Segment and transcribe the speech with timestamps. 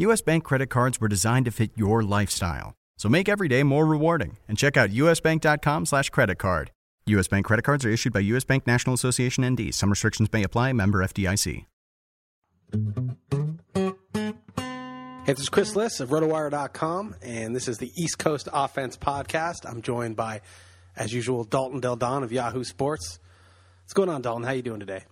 [0.00, 2.72] US Bank credit cards were designed to fit your lifestyle.
[2.96, 6.70] So make every day more rewarding and check out usbank.com slash credit card.
[7.06, 9.74] US Bank credit cards are issued by US Bank National Association ND.
[9.74, 10.72] Some restrictions may apply.
[10.72, 11.66] Member FDIC.
[15.26, 19.66] Hey, this is Chris Liss of RotoWire.com, and this is the East Coast Offense Podcast.
[19.68, 20.40] I'm joined by,
[20.96, 23.18] as usual, Dalton Del Don of Yahoo Sports.
[23.82, 24.44] What's going on, Dalton?
[24.44, 25.04] How are you doing today?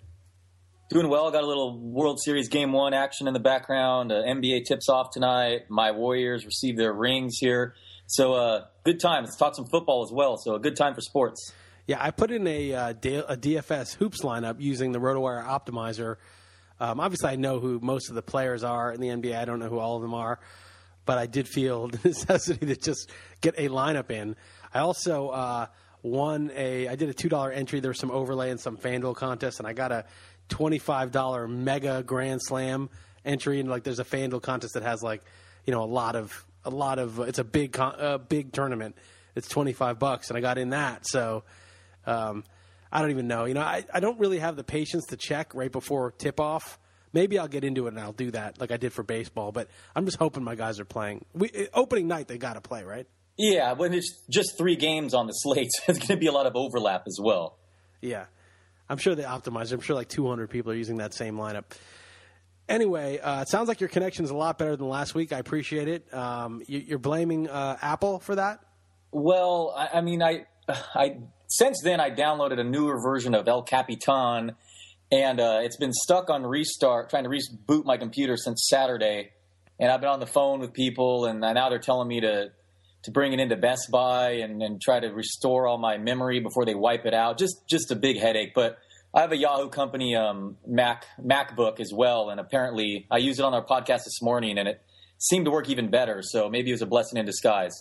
[0.91, 1.31] Doing well.
[1.31, 4.11] Got a little World Series Game One action in the background.
[4.11, 5.69] Uh, NBA tips off tonight.
[5.69, 7.75] My Warriors receive their rings here.
[8.06, 9.25] So, uh, good time.
[9.25, 10.39] Let's talk some football as well.
[10.39, 11.53] So, a good time for sports.
[11.86, 16.17] Yeah, I put in a, uh, DFS hoops lineup using the RotoWire Optimizer.
[16.80, 19.36] Um, obviously, I know who most of the players are in the NBA.
[19.36, 20.41] I don't know who all of them are,
[21.05, 23.11] but I did feel the necessity to just
[23.42, 24.36] get a lineup in.
[24.73, 25.67] I also uh,
[26.02, 26.89] won a.
[26.89, 27.80] I did a two dollar entry.
[27.80, 30.06] There was some overlay and some FanDuel contest, and I got a
[30.49, 32.91] twenty five dollar mega Grand Slam
[33.25, 33.61] entry.
[33.61, 35.23] And like, there's a FanDuel contest that has like,
[35.65, 37.19] you know, a lot of a lot of.
[37.21, 38.97] It's a big con- uh, big tournament.
[39.35, 41.07] It's twenty five bucks, and I got in that.
[41.07, 41.45] So.
[42.07, 42.45] Um,
[42.91, 43.45] I don't even know.
[43.45, 46.79] You know, I, I don't really have the patience to check right before tip off.
[47.13, 49.53] Maybe I'll get into it and I'll do that like I did for baseball.
[49.53, 51.27] But I'm just hoping my guys are playing.
[51.35, 53.07] We, opening night, they got to play, right?
[53.37, 56.47] Yeah, when it's just three games on the slate, there's going to be a lot
[56.47, 57.58] of overlap as well.
[58.01, 58.25] Yeah,
[58.89, 59.73] I'm sure they optimize.
[59.73, 61.65] I'm sure like 200 people are using that same lineup.
[62.69, 65.33] Anyway, uh, it sounds like your connection is a lot better than last week.
[65.33, 66.13] I appreciate it.
[66.13, 68.61] Um, you, are blaming uh, Apple for that?
[69.11, 70.47] Well, I, I mean, I
[70.95, 71.19] I
[71.49, 74.55] since then, I downloaded a newer version of El Capitan,
[75.11, 79.33] and uh, it's been stuck on restart, trying to reboot my computer since Saturday.
[79.81, 82.51] And I've been on the phone with people, and now they're telling me to
[83.05, 86.64] to bring it into Best Buy and, and try to restore all my memory before
[86.64, 87.39] they wipe it out.
[87.39, 88.53] Just just a big headache.
[88.55, 88.79] But
[89.14, 93.45] I have a Yahoo company um, Mac MacBook as well, and apparently I used it
[93.45, 94.83] on our podcast this morning, and it
[95.19, 96.20] seemed to work even better.
[96.23, 97.73] So maybe it was a blessing in disguise.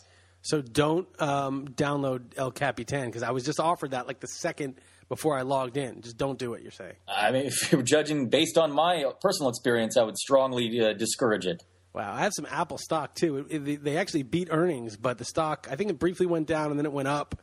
[0.42, 4.76] So don't um, download El Capitan because I was just offered that like the second
[5.10, 6.02] before I logged in.
[6.02, 6.62] Just don't do it.
[6.62, 6.96] You're saying.
[7.08, 11.46] I mean, if you're judging based on my personal experience, I would strongly uh, discourage
[11.46, 11.64] it.
[11.98, 13.48] Wow, I have some Apple stock too.
[13.50, 16.70] It, it, they actually beat earnings, but the stock I think it briefly went down
[16.70, 17.42] and then it went up.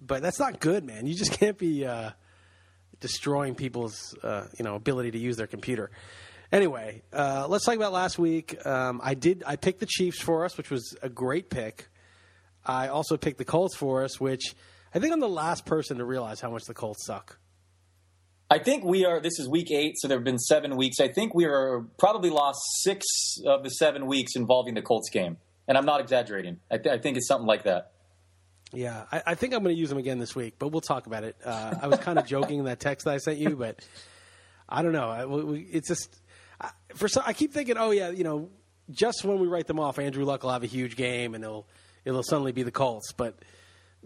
[0.00, 1.06] But that's not good, man.
[1.06, 2.12] You just can't be uh,
[3.00, 5.90] destroying people's uh, you know ability to use their computer.
[6.50, 8.64] Anyway, uh, let's talk about last week.
[8.64, 11.90] Um, I did I picked the Chiefs for us, which was a great pick.
[12.64, 14.54] I also picked the Colts for us, which
[14.94, 17.38] I think I'm the last person to realize how much the Colts suck.
[18.48, 19.20] I think we are.
[19.20, 21.00] This is week eight, so there have been seven weeks.
[21.00, 23.04] I think we are probably lost six
[23.44, 26.60] of the seven weeks involving the Colts game, and I'm not exaggerating.
[26.70, 27.92] I, th- I think it's something like that.
[28.72, 31.06] Yeah, I, I think I'm going to use them again this week, but we'll talk
[31.06, 31.36] about it.
[31.44, 33.84] Uh, I was kind of joking in that text that I sent you, but
[34.68, 35.08] I don't know.
[35.08, 36.16] I, we, it's just
[36.60, 38.48] I, for some, I keep thinking, oh yeah, you know,
[38.90, 41.66] just when we write them off, Andrew Luck will have a huge game and it'll
[42.04, 43.12] it'll suddenly be the Colts.
[43.12, 43.36] But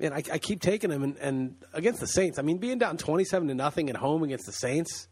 [0.01, 2.39] man, I, I keep taking them and, and, against the Saints.
[2.39, 5.09] I mean, being down twenty-seven to nothing at home against the Saints.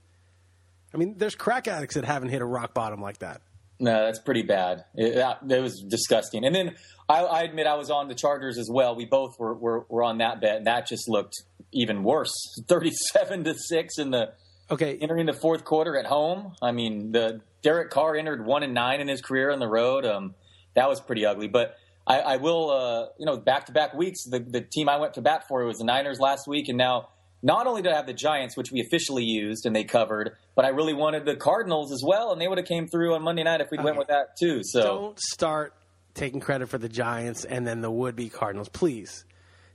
[0.92, 3.42] I mean, there's crack addicts that haven't hit a rock bottom like that.
[3.78, 4.84] No, that's pretty bad.
[4.94, 6.44] It, that, that was disgusting.
[6.44, 6.74] And then
[7.08, 8.96] I, I, admit I was on the Chargers as well.
[8.96, 11.34] We both were, were, were on that bet, and that just looked
[11.72, 12.32] even worse.
[12.68, 14.32] Thirty-seven to six in the
[14.70, 16.54] okay entering the fourth quarter at home.
[16.62, 20.06] I mean, the Derek Carr entered one and nine in his career on the road.
[20.06, 20.34] Um,
[20.74, 21.76] that was pretty ugly, but
[22.08, 24.24] I, I will, uh, you know, back to back weeks.
[24.24, 27.08] The, the team I went to bat for was the Niners last week, and now
[27.42, 30.64] not only did I have the Giants, which we officially used and they covered, but
[30.64, 33.42] I really wanted the Cardinals as well, and they would have came through on Monday
[33.42, 33.84] night if we okay.
[33.84, 34.62] went with that too.
[34.64, 35.74] So don't start
[36.14, 39.24] taking credit for the Giants and then the would be Cardinals, please.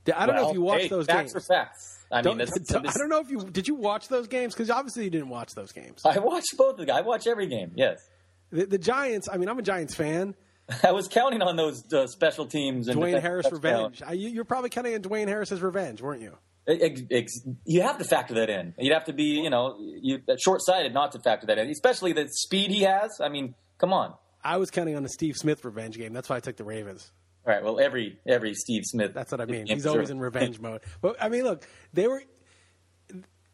[0.06, 1.36] I don't well, know if you watched hey, those facts games.
[1.36, 2.04] Are facts.
[2.12, 3.66] I don't, mean, this, I don't know if you did.
[3.66, 6.02] You watch those games because obviously you didn't watch those games.
[6.04, 6.94] I watched both of them.
[6.94, 7.72] I watch every game.
[7.74, 8.06] Yes.
[8.50, 9.28] The, the Giants.
[9.32, 10.34] I mean, I'm a Giants fan
[10.82, 12.88] I was counting on those uh, special teams.
[12.88, 14.02] And Dwayne Harris revenge.
[14.04, 16.36] I, you, you're probably counting on Dwayne Harris's revenge, weren't you?
[16.66, 18.74] Ex- ex- you have to factor that in.
[18.78, 22.26] You'd have to be, you know, you, short-sighted not to factor that in, especially the
[22.30, 23.20] speed he has.
[23.20, 24.14] I mean, come on.
[24.42, 26.12] I was counting on the Steve Smith revenge game.
[26.14, 27.12] That's why I took the Ravens.
[27.46, 27.62] All right.
[27.62, 29.12] Well, every every Steve Smith.
[29.12, 29.66] That's what I mean.
[29.66, 30.80] He's always in revenge mode.
[31.02, 32.22] But I mean, look, they were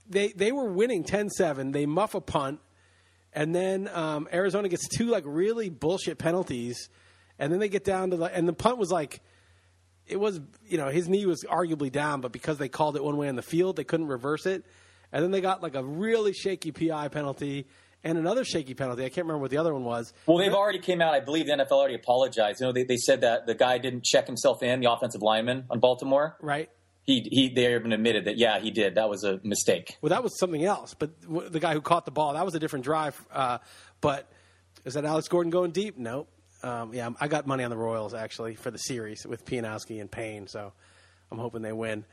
[0.09, 1.73] they they were winning 10-7.
[1.73, 2.61] They muff a punt,
[3.33, 6.89] and then um, Arizona gets two like really bullshit penalties,
[7.39, 9.21] and then they get down to the and the punt was like
[10.07, 13.17] it was you know his knee was arguably down, but because they called it one
[13.17, 14.65] way on the field, they couldn't reverse it,
[15.13, 17.67] and then they got like a really shaky PI penalty
[18.03, 19.05] and another shaky penalty.
[19.05, 20.13] I can't remember what the other one was.
[20.27, 21.15] Well, they've already came out.
[21.15, 22.61] I believe the NFL already apologized.
[22.61, 25.65] You know, they, they said that the guy didn't check himself in, the offensive lineman
[25.71, 26.37] on Baltimore.
[26.41, 26.71] Right.
[27.11, 28.95] He he, they even admitted that yeah, he did.
[28.95, 29.97] That was a mistake.
[30.01, 30.95] Well, that was something else.
[30.95, 33.21] But the guy who caught the ball, that was a different drive.
[33.33, 33.59] Uh,
[34.01, 34.31] but
[34.85, 35.99] is that Alex Gordon going deep?
[35.99, 36.29] Nope.
[36.63, 40.11] Um, yeah, I got money on the Royals actually for the series with Pianowski and
[40.11, 40.73] Payne, so
[41.33, 42.05] I'm hoping they win.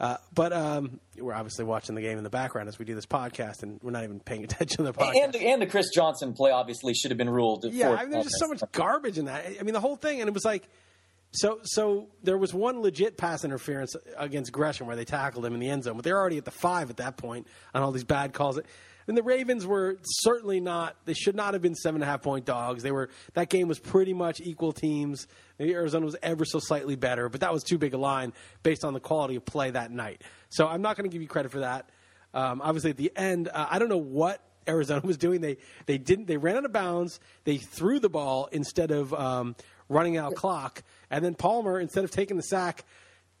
[0.00, 3.06] Uh, but um, we're obviously watching the game in the background as we do this
[3.06, 5.24] podcast, and we're not even paying attention to the podcast.
[5.24, 7.64] And the, and the Chris Johnson play obviously should have been ruled.
[7.70, 9.46] Yeah, I mean, there's just so much garbage in that.
[9.60, 10.68] I mean, the whole thing, and it was like,
[11.32, 15.60] so so there was one legit pass interference against Gresham where they tackled him in
[15.60, 18.04] the end zone, but they're already at the five at that point on all these
[18.04, 18.60] bad calls.
[19.08, 20.96] And the Ravens were certainly not.
[21.06, 22.82] They should not have been seven and a half point dogs.
[22.82, 23.08] They were.
[23.34, 25.26] That game was pretty much equal teams.
[25.60, 28.32] Arizona was ever so slightly better, but that was too big a line
[28.62, 30.22] based on the quality of play that night.
[30.50, 31.88] So I'm not going to give you credit for that.
[32.34, 35.40] Um, obviously, at the end, uh, I don't know what Arizona was doing.
[35.40, 35.56] They
[35.86, 36.26] they didn't.
[36.26, 37.20] They ran out of bounds.
[37.44, 39.56] They threw the ball instead of um,
[39.88, 40.82] running out clock.
[41.12, 42.84] And then Palmer, instead of taking the sack,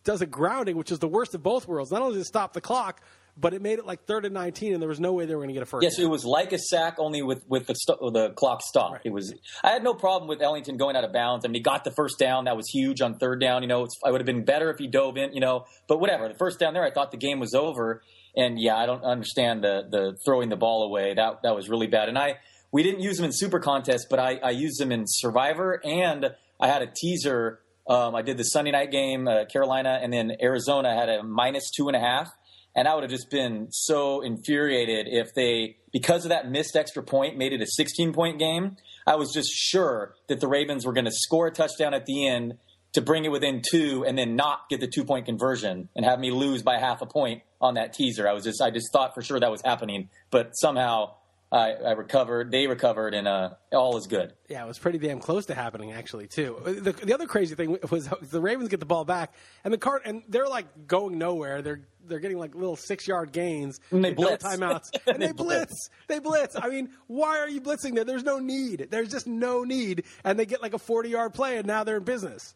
[0.04, 1.90] does a grounding, which is the worst of both worlds.
[1.90, 3.00] Not only did it stop the clock,
[3.36, 5.40] but it made it like third and nineteen, and there was no way they were
[5.40, 5.84] going to get a first.
[5.84, 8.92] Yes, it was like a sack, only with with the st- the clock stopped.
[8.92, 9.06] Right.
[9.06, 9.32] It was.
[9.64, 11.46] I had no problem with Ellington going out of bounds.
[11.46, 12.44] I mean, he got the first down.
[12.44, 13.62] That was huge on third down.
[13.62, 15.32] You know, it's, I would have been better if he dove in.
[15.32, 16.28] You know, but whatever.
[16.28, 18.02] The first down there, I thought the game was over.
[18.36, 21.14] And yeah, I don't understand the the throwing the ball away.
[21.14, 22.10] That that was really bad.
[22.10, 22.36] And I
[22.70, 26.34] we didn't use them in Super Contest, but I, I used them in Survivor, and
[26.62, 27.60] I had a teaser.
[27.88, 31.68] Um, I did the Sunday night game, uh, Carolina, and then Arizona had a minus
[31.76, 32.30] two and a half.
[32.74, 37.02] And I would have just been so infuriated if they, because of that missed extra
[37.02, 38.76] point, made it a 16 point game.
[39.06, 42.26] I was just sure that the Ravens were going to score a touchdown at the
[42.26, 42.54] end
[42.92, 46.20] to bring it within two and then not get the two point conversion and have
[46.20, 48.28] me lose by half a point on that teaser.
[48.28, 51.14] I was just, I just thought for sure that was happening, but somehow
[51.52, 54.32] I, I recovered, they recovered, and uh, all is good.
[54.48, 56.56] Yeah, it was pretty damn close to happening actually too.
[56.64, 60.02] The, the other crazy thing was the Ravens get the ball back and the cart
[60.06, 61.60] and they're like going nowhere.
[61.60, 63.80] They're they're getting like little six yard gains.
[63.90, 64.44] And they with no blitz.
[64.44, 65.66] timeouts and they, They blitz.
[65.66, 65.90] blitz.
[66.08, 66.56] They blitz.
[66.58, 68.04] I mean, why are you blitzing there?
[68.04, 68.88] There's no need.
[68.90, 70.04] There's just no need.
[70.24, 72.54] And they get like a forty yard play and now they're in business.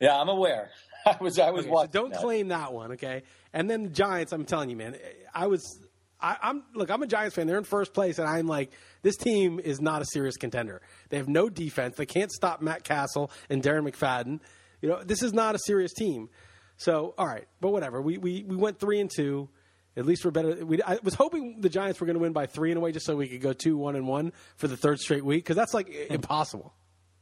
[0.00, 0.70] Yeah, I'm aware.
[1.06, 1.90] I was, I was Okay, so watching.
[1.92, 2.20] don't that.
[2.20, 3.22] claim that one, okay?
[3.52, 4.96] And then the Giants, I'm telling you, man,
[5.34, 5.78] I was,
[6.22, 7.46] I, I'm look, I'm a Giants fan.
[7.46, 8.70] They're in first place, and I'm like,
[9.02, 10.80] this team is not a serious contender.
[11.08, 11.96] They have no defense.
[11.96, 14.40] They can't stop Matt Cassel and Darren McFadden.
[14.80, 16.28] You know, this is not a serious team.
[16.76, 18.00] So, all right, but whatever.
[18.00, 19.48] We we we went three and two.
[19.96, 20.64] At least we're better.
[20.64, 22.92] We, I was hoping the Giants were going to win by three in a way,
[22.92, 25.56] just so we could go two one and one for the third straight week, because
[25.56, 26.14] that's like hmm.
[26.14, 26.72] impossible.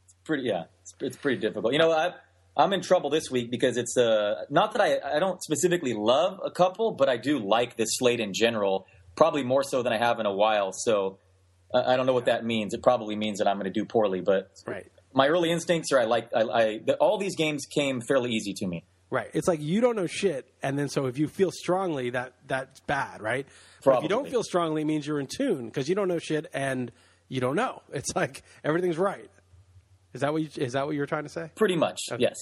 [0.05, 2.13] It's pretty yeah it's, it's pretty difficult you know I,
[2.57, 6.39] i'm in trouble this week because it's uh not that I, I don't specifically love
[6.45, 9.97] a couple but i do like this slate in general probably more so than i
[9.97, 11.17] have in a while so
[11.73, 13.85] uh, i don't know what that means it probably means that i'm going to do
[13.85, 14.85] poorly but Right.
[15.13, 18.53] my early instincts are i like i, I the, all these games came fairly easy
[18.55, 19.29] to me Right.
[19.33, 22.79] It's like you don't know shit, and then so if you feel strongly, that that's
[22.79, 23.45] bad, right?
[23.83, 26.17] But if you don't feel strongly, it means you're in tune because you don't know
[26.17, 26.93] shit and
[27.27, 27.81] you don't know.
[27.91, 29.29] It's like everything's right.
[30.13, 31.51] Is that what you, is that what you were trying to say?
[31.55, 32.35] pretty much yes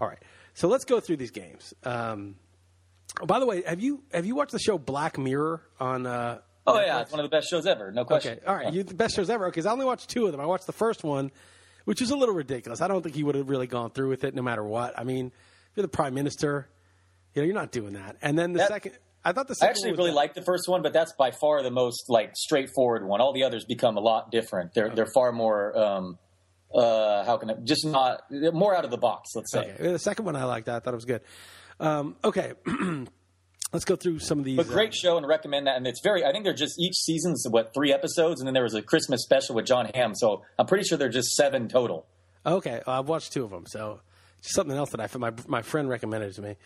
[0.00, 0.18] All right.
[0.54, 1.74] So let's go through these games.
[1.82, 2.36] Um,
[3.20, 6.06] oh, by the way, have you have you watched the show Black Mirror on?
[6.06, 8.46] Uh, oh yeah it's one of the best shows ever no question Okay.
[8.46, 8.72] All right.
[8.72, 10.40] You the best shows ever because I only watched two of them.
[10.40, 11.30] I watched the first one,
[11.84, 12.80] which was a little ridiculous.
[12.80, 14.98] I don't think he would have really gone through with it no matter what.
[14.98, 16.68] I mean, if you're the prime minister,
[17.34, 18.16] you know, you're not doing that.
[18.22, 18.92] And then the That- second,
[19.26, 20.14] I thought the I actually really better.
[20.16, 23.20] like the first one, but that's by far the most like straightforward one.
[23.22, 24.74] All the others become a lot different.
[24.74, 26.18] They're they're far more um,
[26.74, 29.30] uh, how can I just not more out of the box.
[29.34, 29.72] Let's say.
[29.72, 29.92] Okay.
[29.92, 30.66] The second one I liked.
[30.66, 31.22] That I thought it was good.
[31.80, 32.52] Um, okay.
[33.72, 34.56] Let's go through some of these.
[34.56, 35.76] But great uh, show and recommend that.
[35.76, 36.24] And it's very.
[36.24, 39.22] I think they're just each season's what three episodes, and then there was a Christmas
[39.22, 40.14] special with John Hamm.
[40.14, 42.06] So I'm pretty sure they're just seven total.
[42.46, 43.64] Okay, well, I've watched two of them.
[43.66, 44.00] So
[44.42, 46.56] just something else that I my my friend recommended to me.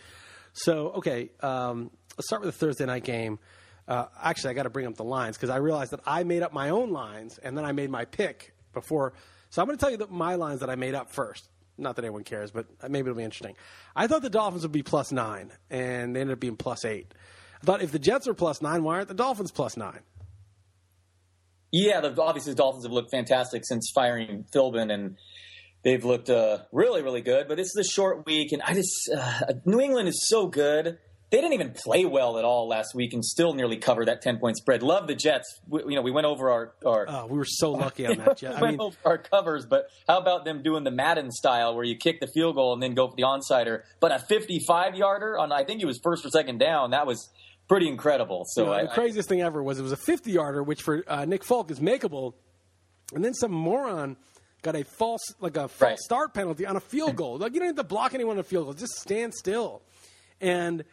[0.53, 3.39] So okay, um, let's start with the Thursday night game.
[3.87, 6.43] Uh, actually, I got to bring up the lines because I realized that I made
[6.43, 9.13] up my own lines and then I made my pick before.
[9.49, 11.49] So I'm going to tell you that my lines that I made up first.
[11.77, 13.55] Not that anyone cares, but maybe it'll be interesting.
[13.95, 17.13] I thought the Dolphins would be plus nine, and they ended up being plus eight.
[17.61, 20.01] I thought if the Jets are plus nine, why aren't the Dolphins plus nine?
[21.71, 25.17] Yeah, the, obviously the Dolphins have looked fantastic since firing Philbin, and
[25.83, 27.47] they've looked uh, really, really good.
[27.47, 30.97] But it's the short week, and I just uh, New England is so good.
[31.31, 34.39] They didn't even play well at all last week, and still nearly cover that ten
[34.39, 34.81] point spread.
[34.81, 35.59] Love the Jets.
[35.67, 38.37] We, you know, we went over our, our oh, we were so lucky on that.
[38.39, 38.61] Jet.
[38.61, 42.19] I mean, our covers, but how about them doing the Madden style where you kick
[42.19, 43.83] the field goal and then go for the onsider?
[43.99, 46.91] But a fifty-five yarder on I think it was first or second down.
[46.91, 47.29] That was
[47.69, 48.43] pretty incredible.
[48.47, 50.63] So you know, I, the craziest I, thing ever was it was a 50 yarder,
[50.63, 52.33] which for uh, Nick Folk is makeable,
[53.13, 54.17] and then some moron
[54.61, 55.99] got a false like a false right.
[55.99, 57.37] start penalty on a field goal.
[57.37, 59.81] like you don't have to block anyone on a field goal, just stand still.
[60.41, 60.83] And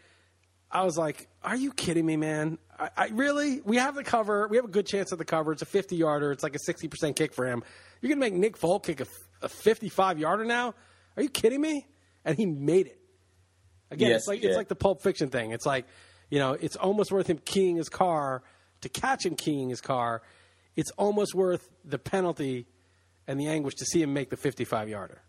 [0.77, 2.59] I was like, "Are you kidding me, man?
[2.79, 3.63] I, I really?
[3.63, 4.47] We have the cover.
[4.47, 5.53] We have a good chance at the cover.
[5.53, 6.33] It's a 50 yarder.
[6.33, 7.65] It's like a 60 percent kick for him.
[8.03, 9.07] You're gonna make Nick Folk kick a,
[9.41, 10.75] a 55 yarder now?
[11.17, 11.87] Are you kidding me?
[12.27, 13.01] And he made it.
[13.91, 15.53] Again, yes, it's like it's like the Pulp Fiction thing.
[15.53, 15.87] It's like
[16.29, 18.43] you know, it's almost worth him keying his car
[18.83, 20.21] to catch him keying his car.
[20.75, 22.67] It's almost worth the penalty
[23.27, 25.23] and the anguish to see him make the 55 yarder.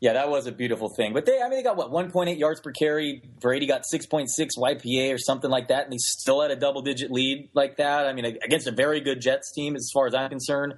[0.00, 1.14] Yeah, that was a beautiful thing.
[1.14, 3.22] But they, I mean, they got what 1.8 yards per carry.
[3.40, 4.26] Brady got 6.6
[4.58, 8.06] YPA or something like that, and he still had a double-digit lead like that.
[8.06, 10.74] I mean, against a very good Jets team, as far as I'm concerned.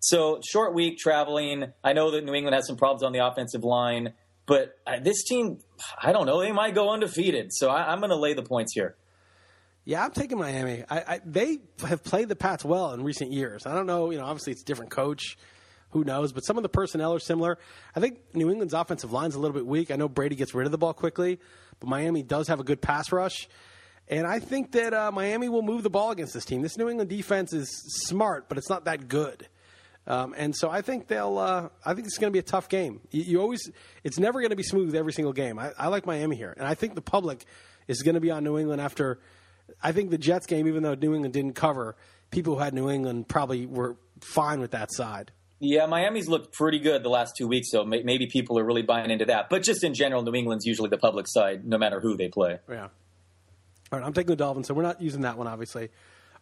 [0.00, 1.72] So short week traveling.
[1.84, 4.14] I know that New England has some problems on the offensive line.
[4.46, 5.58] But uh, this team,
[6.02, 7.52] I don't know, they might go undefeated.
[7.52, 8.96] So I, am going to lay the points here.
[9.84, 10.84] Yeah, I'm taking Miami.
[10.88, 13.66] I, I, they have played the Pats well in recent years.
[13.66, 15.36] I don't know, you know, obviously it's a different coach.
[15.92, 16.32] Who knows?
[16.32, 17.58] But some of the personnel are similar.
[17.94, 19.90] I think New England's offensive line's a little bit weak.
[19.90, 21.38] I know Brady gets rid of the ball quickly,
[21.80, 23.48] but Miami does have a good pass rush.
[24.08, 26.62] And I think that uh, Miami will move the ball against this team.
[26.62, 27.68] This New England defense is
[28.06, 29.48] smart, but it's not that good.
[30.06, 31.38] Um, and so I think they'll.
[31.38, 33.00] Uh, I think it's going to be a tough game.
[33.10, 33.70] You, you always,
[34.02, 35.58] it's never going to be smooth every single game.
[35.58, 37.44] I, I, like Miami here, and I think the public
[37.86, 39.20] is going to be on New England after.
[39.82, 41.96] I think the Jets game, even though New England didn't cover,
[42.30, 45.30] people who had New England probably were fine with that side.
[45.64, 49.12] Yeah, Miami's looked pretty good the last two weeks, so maybe people are really buying
[49.12, 49.48] into that.
[49.48, 52.58] But just in general, New England's usually the public side, no matter who they play.
[52.68, 52.88] Yeah.
[53.92, 55.90] All right, I'm taking the Dolphins, so we're not using that one, obviously.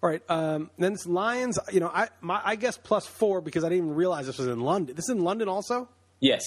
[0.02, 0.22] All right.
[0.30, 1.58] Um, then it's Lions.
[1.70, 4.46] You know, I my, I guess plus four because I didn't even realize this was
[4.46, 4.96] in London.
[4.96, 5.90] This is in London also.
[6.20, 6.42] Yes.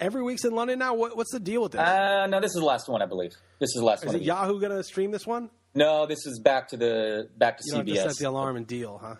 [0.00, 0.94] Every week's in London now.
[0.94, 1.80] What, what's the deal with this?
[1.80, 3.30] Uh, no, this is the last one, I believe.
[3.60, 4.16] This is the last is one.
[4.16, 5.50] Is Yahoo going to stream this one?
[5.74, 7.96] No, this is back to the back to you CBS.
[7.96, 9.16] Have to set the alarm and deal, huh?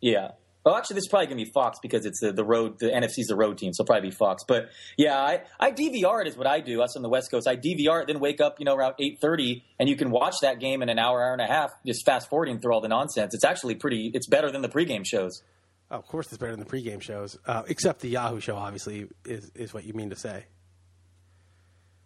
[0.00, 0.32] Yeah.
[0.64, 2.78] Well, actually, this is probably going to be Fox because it's the, the road.
[2.78, 4.44] The NFC's the road team, so probably be Fox.
[4.46, 6.82] But yeah, I, I DVR it is what I do.
[6.82, 9.18] Us on the West Coast, I DVR it, then wake up, you know, around eight
[9.20, 12.04] thirty, and you can watch that game in an hour, hour and a half, just
[12.06, 13.34] fast forwarding through all the nonsense.
[13.34, 14.10] It's actually pretty.
[14.14, 15.42] It's better than the pregame shows.
[15.90, 18.56] Oh, of course, it's better than the pregame shows, uh, except the Yahoo show.
[18.56, 20.44] Obviously, is is what you mean to say.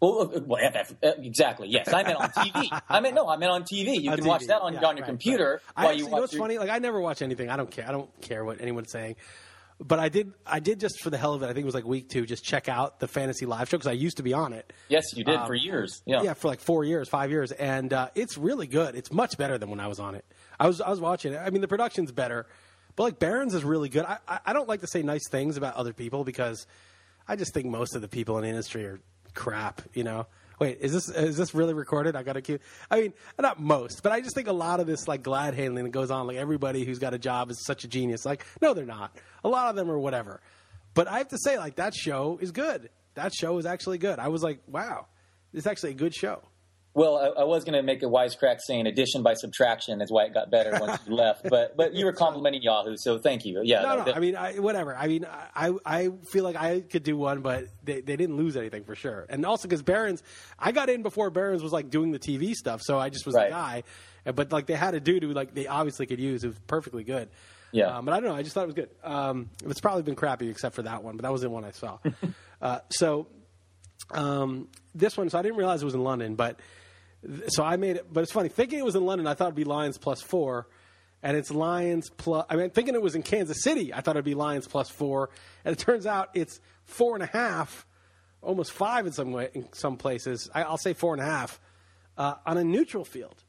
[0.01, 1.69] Well, uh, well uh, exactly.
[1.69, 2.83] Yes, I meant on TV.
[2.89, 4.01] I meant no, I meant on TV.
[4.01, 4.29] You on can TV.
[4.29, 5.85] watch that on, yeah, on your right, computer right.
[5.85, 6.11] while actually, you watch.
[6.11, 6.43] You know what's your...
[6.43, 6.59] funny?
[6.59, 7.49] Like I never watch anything.
[7.49, 7.89] I don't care.
[7.89, 9.17] I don't care what anyone's saying.
[9.79, 10.33] But I did.
[10.47, 11.47] I did just for the hell of it.
[11.47, 12.27] I think it was like week two.
[12.27, 14.73] Just check out the fantasy live show because I used to be on it.
[14.89, 16.03] Yes, you did um, for years.
[16.07, 18.95] Yeah, yeah, for like four years, five years, and uh, it's really good.
[18.95, 20.25] It's much better than when I was on it.
[20.59, 21.39] I was I was watching it.
[21.39, 22.47] I mean, the production's better,
[22.97, 24.05] but like Behrens is really good.
[24.07, 26.67] I I, I don't like to say nice things about other people because
[27.29, 29.01] I just think most of the people in the industry are
[29.37, 29.83] crap.
[29.95, 30.27] You know.
[30.59, 32.17] Wait, is this is this really recorded?
[32.17, 32.59] I got to cue.
[32.91, 35.85] I mean, not most, but I just think a lot of this like glad handling
[35.85, 36.27] that goes on.
[36.27, 38.25] Like everybody who's got a job is such a genius.
[38.25, 39.15] Like, no, they're not.
[39.45, 40.41] A lot of them are whatever.
[40.95, 42.89] But I have to say, like that show is good.
[43.15, 44.19] That show is actually good.
[44.19, 45.07] I was like, wow,
[45.53, 46.41] it's actually a good show.
[46.97, 50.25] Well, I, I was going to make a wisecrack saying addition by subtraction is why
[50.25, 51.47] it got better once you left.
[51.57, 53.61] But but you were complimenting Yahoo, so thank you.
[53.63, 54.05] Yeah, no, no.
[54.05, 54.97] no I mean, I, whatever.
[54.97, 58.57] I mean, I I feel like I could do one, but they, they didn't lose
[58.57, 59.27] anything for sure.
[59.29, 60.23] And also because Behrens,
[60.59, 63.35] I got in before Behrens was like doing the TV stuff, so I just was
[63.35, 63.49] right.
[63.49, 63.83] the guy.
[64.25, 66.43] But like they had a dude who like they obviously could use.
[66.43, 67.29] It was perfectly good.
[67.73, 67.99] Yeah.
[67.99, 68.37] Um, but I don't know.
[68.37, 68.91] I just thought it was good.
[69.05, 71.73] Um, it's probably been crappy except for that one, but that was the one I
[71.73, 71.99] saw.
[72.63, 73.27] uh, so
[74.11, 76.59] um, this one, so I didn't realize it was in London, but
[77.49, 78.49] so I made it, but it's funny.
[78.49, 80.69] Thinking it was in London, I thought it'd be Lions plus four,
[81.23, 82.47] and it's Lions plus.
[82.49, 85.31] I mean, thinking it was in Kansas City, I thought it'd be Lions plus four,
[85.65, 87.87] and it turns out it's four and a half,
[88.43, 90.51] almost five in some way in some places.
[90.55, 91.61] I, will say four and a half
[92.17, 93.43] uh, on a neutral field.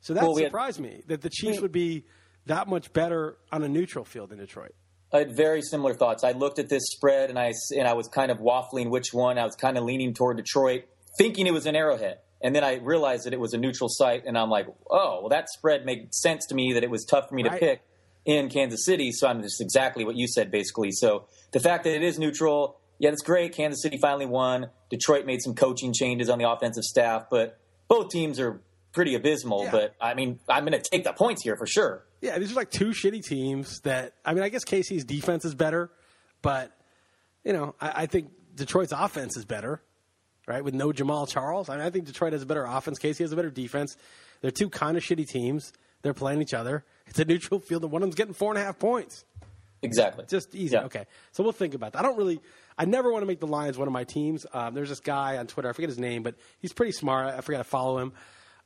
[0.00, 2.04] So that well, surprised had, me that the Chiefs would be
[2.46, 4.74] that much better on a neutral field in Detroit.
[5.12, 6.24] I had very similar thoughts.
[6.24, 9.38] I looked at this spread and I and I was kind of waffling which one.
[9.38, 10.84] I was kind of leaning toward Detroit,
[11.18, 12.18] thinking it was an Arrowhead.
[12.44, 15.28] And then I realized that it was a neutral site, and I'm like, oh, well,
[15.30, 17.52] that spread made sense to me that it was tough for me right.
[17.52, 17.82] to pick.
[18.26, 19.12] in Kansas City.
[19.12, 20.90] So I'm just exactly what you said, basically.
[20.92, 23.54] So the fact that it is neutral, yeah, that's great.
[23.54, 24.70] Kansas City finally won.
[24.90, 27.58] Detroit made some coaching changes on the offensive staff, but
[27.88, 29.64] both teams are pretty abysmal.
[29.64, 29.70] Yeah.
[29.70, 32.04] But I mean, I'm going to take the points here for sure.
[32.20, 35.54] Yeah, these are like two shitty teams that I mean, I guess KC's defense is
[35.54, 35.90] better,
[36.42, 36.76] but
[37.42, 39.82] you know, I, I think Detroit's offense is better,
[40.46, 40.64] right?
[40.64, 41.68] With no Jamaal Charles.
[41.68, 42.98] I mean, I think Detroit has a better offense.
[42.98, 43.96] KC has a better defense.
[44.40, 45.72] They're two kind of shitty teams.
[46.02, 46.84] They're playing each other.
[47.06, 49.24] It's a neutral field, and one of them's getting four and a half points.
[49.82, 50.24] Exactly.
[50.28, 50.74] Just easy.
[50.74, 50.84] Yeah.
[50.84, 51.06] Okay.
[51.32, 51.98] So we'll think about that.
[51.98, 52.40] I don't really,
[52.76, 54.46] I never want to make the Lions one of my teams.
[54.52, 57.34] Um, there's this guy on Twitter, I forget his name, but he's pretty smart.
[57.34, 58.12] I forgot to follow him.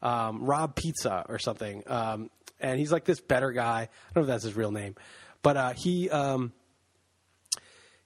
[0.01, 1.83] Um, Rob Pizza or something.
[1.89, 2.31] Um,
[2.61, 3.81] and he's like this better guy.
[3.83, 4.95] I don't know if that's his real name,
[5.43, 6.53] but uh, he um,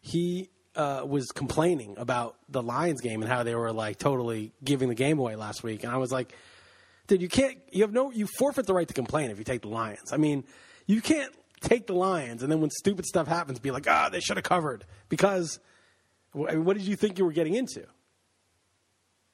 [0.00, 4.88] he uh, was complaining about the Lions game and how they were like totally giving
[4.88, 5.84] the game away last week.
[5.84, 6.34] And I was like,
[7.06, 9.62] dude, you can't, you have no, you forfeit the right to complain if you take
[9.62, 10.12] the Lions.
[10.12, 10.44] I mean,
[10.86, 14.20] you can't take the Lions and then when stupid stuff happens, be like, ah, they
[14.20, 15.58] should have covered because.
[16.34, 17.84] I mean, what did you think you were getting into?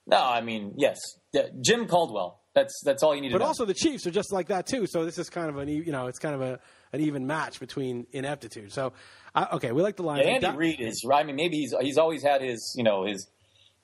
[0.09, 0.99] No, I mean, yes,
[1.33, 2.41] Yeah, Jim Caldwell.
[2.55, 3.49] That's that's all you need But to know.
[3.49, 4.87] also the Chiefs are just like that too.
[4.89, 6.59] So this is kind of an you know it's kind of a
[6.93, 8.73] an even match between ineptitude.
[8.73, 8.93] So
[9.35, 10.27] I okay, we like the Lions.
[10.27, 11.05] Yeah, Andy Reid is.
[11.13, 13.29] I mean, maybe he's he's always had his you know his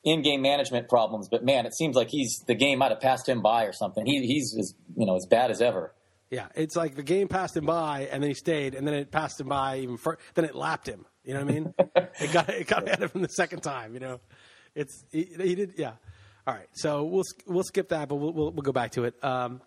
[0.05, 3.41] in-game management problems, but man, it seems like he's the game might have passed him
[3.41, 4.05] by or something.
[4.05, 5.95] He, he's as you know as bad as ever.
[6.31, 9.11] Yeah, it's like the game passed him by and then he stayed, and then it
[9.11, 10.19] passed him by even further.
[10.35, 11.07] Then it lapped him.
[11.25, 11.75] You know what I mean?
[12.21, 13.95] it got it got ahead of him the second time.
[13.95, 14.21] You know,
[14.75, 15.75] it's he, he did.
[15.77, 15.93] Yeah.
[16.47, 19.15] All right, so we'll we'll skip that, but we'll we'll, we'll go back to it.
[19.25, 19.63] Um,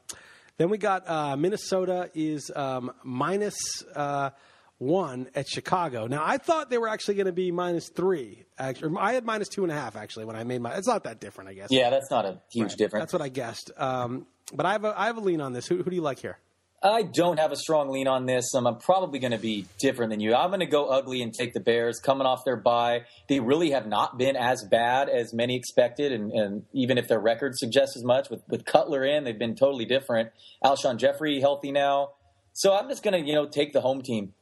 [0.58, 3.56] then we got uh, Minnesota is um, minus
[3.96, 4.32] uh,
[4.78, 6.08] one at Chicago.
[6.08, 8.46] Now I thought they were actually going to be minus three.
[8.58, 10.74] Actually, I had minus two and a half actually when I made my.
[10.76, 11.70] It's not that different, I guess.
[11.72, 13.04] Yeah, that's not a huge difference.
[13.04, 13.72] That's what I guessed.
[13.78, 15.68] Um, but I have a I have a lean on this.
[15.68, 16.38] Who, who do you like here?
[16.82, 18.54] I don't have a strong lean on this.
[18.54, 20.36] I'm probably going to be different than you.
[20.36, 23.06] I'm going to go ugly and take the Bears coming off their bye.
[23.28, 27.20] They really have not been as bad as many expected, and, and even if their
[27.20, 30.30] record suggests as much, with, with Cutler in, they've been totally different.
[30.64, 32.12] Alshon Jeffery healthy now,
[32.54, 34.34] so I'm just going to you know take the home team.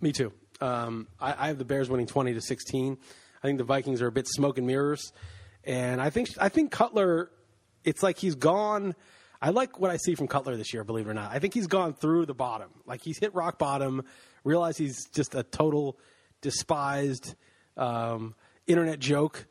[0.00, 0.32] Me too.
[0.62, 2.96] Um, I, I have the Bears winning twenty to sixteen.
[3.42, 5.12] I think the Vikings are a bit smoke and mirrors,
[5.64, 7.30] and I think I think Cutler.
[7.84, 8.94] It's like he's gone.
[9.42, 10.84] I like what I see from Cutler this year.
[10.84, 12.70] Believe it or not, I think he's gone through the bottom.
[12.86, 14.04] Like he's hit rock bottom.
[14.44, 15.98] Realized he's just a total
[16.40, 17.34] despised
[17.76, 18.34] um,
[18.66, 19.46] internet joke,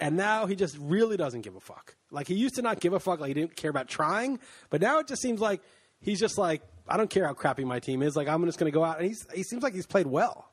[0.00, 1.94] and now he just really doesn't give a fuck.
[2.10, 3.20] Like he used to not give a fuck.
[3.20, 4.38] Like he didn't care about trying,
[4.70, 5.60] but now it just seems like
[6.00, 8.16] he's just like I don't care how crappy my team is.
[8.16, 10.48] Like I'm just going to go out, and he's he seems like he's played well.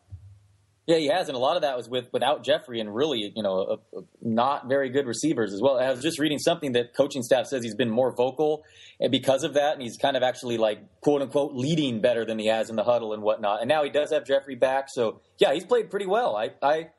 [0.87, 3.43] Yeah, he has, and a lot of that was with without Jeffery and really, you
[3.43, 5.79] know, a, a not very good receivers as well.
[5.79, 8.63] I was just reading something that coaching staff says he's been more vocal,
[8.99, 12.39] and because of that, and he's kind of actually like quote unquote leading better than
[12.39, 13.61] he has in the huddle and whatnot.
[13.61, 16.35] And now he does have Jeffery back, so yeah, he's played pretty well.
[16.35, 16.89] I I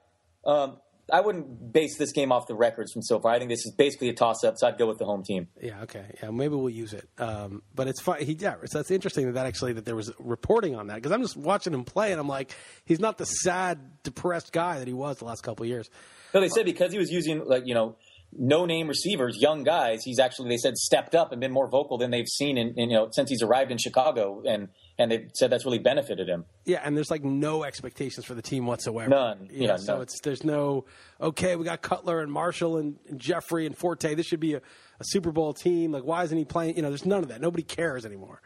[0.47, 0.77] um,
[1.12, 3.33] I wouldn't base this game off the records from so far.
[3.33, 5.48] I think this is basically a toss up, so I'd go with the home team.
[5.61, 7.07] Yeah, okay, yeah, maybe we'll use it.
[7.18, 8.20] Um, but it's fun.
[8.20, 11.12] He, yeah, so that's interesting that, that actually that there was reporting on that because
[11.12, 14.88] I'm just watching him play and I'm like, he's not the sad, depressed guy that
[14.88, 15.90] he was the last couple of years.
[16.33, 17.96] No, they said because he was using like you know
[18.33, 20.03] no name receivers, young guys.
[20.05, 22.90] He's actually they said stepped up and been more vocal than they've seen in, in
[22.90, 26.44] you know since he's arrived in Chicago, and and they said that's really benefited him.
[26.64, 29.09] Yeah, and there's like no expectations for the team whatsoever.
[29.09, 29.48] None.
[29.50, 30.02] Yeah, so none.
[30.02, 30.85] it's there's no
[31.20, 31.57] okay.
[31.57, 34.14] We got Cutler and Marshall and, and Jeffery and Forte.
[34.14, 35.92] This should be a, a Super Bowl team.
[35.92, 36.76] Like, why isn't he playing?
[36.76, 37.40] You know, there's none of that.
[37.40, 38.42] Nobody cares anymore.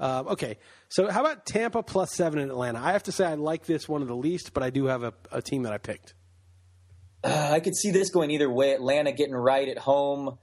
[0.00, 2.78] Um, okay, so how about Tampa plus seven in Atlanta?
[2.78, 5.02] I have to say I like this one of the least, but I do have
[5.02, 6.14] a, a team that I picked.
[7.24, 8.74] Uh, I could see this going either way.
[8.74, 10.38] Atlanta getting right at home,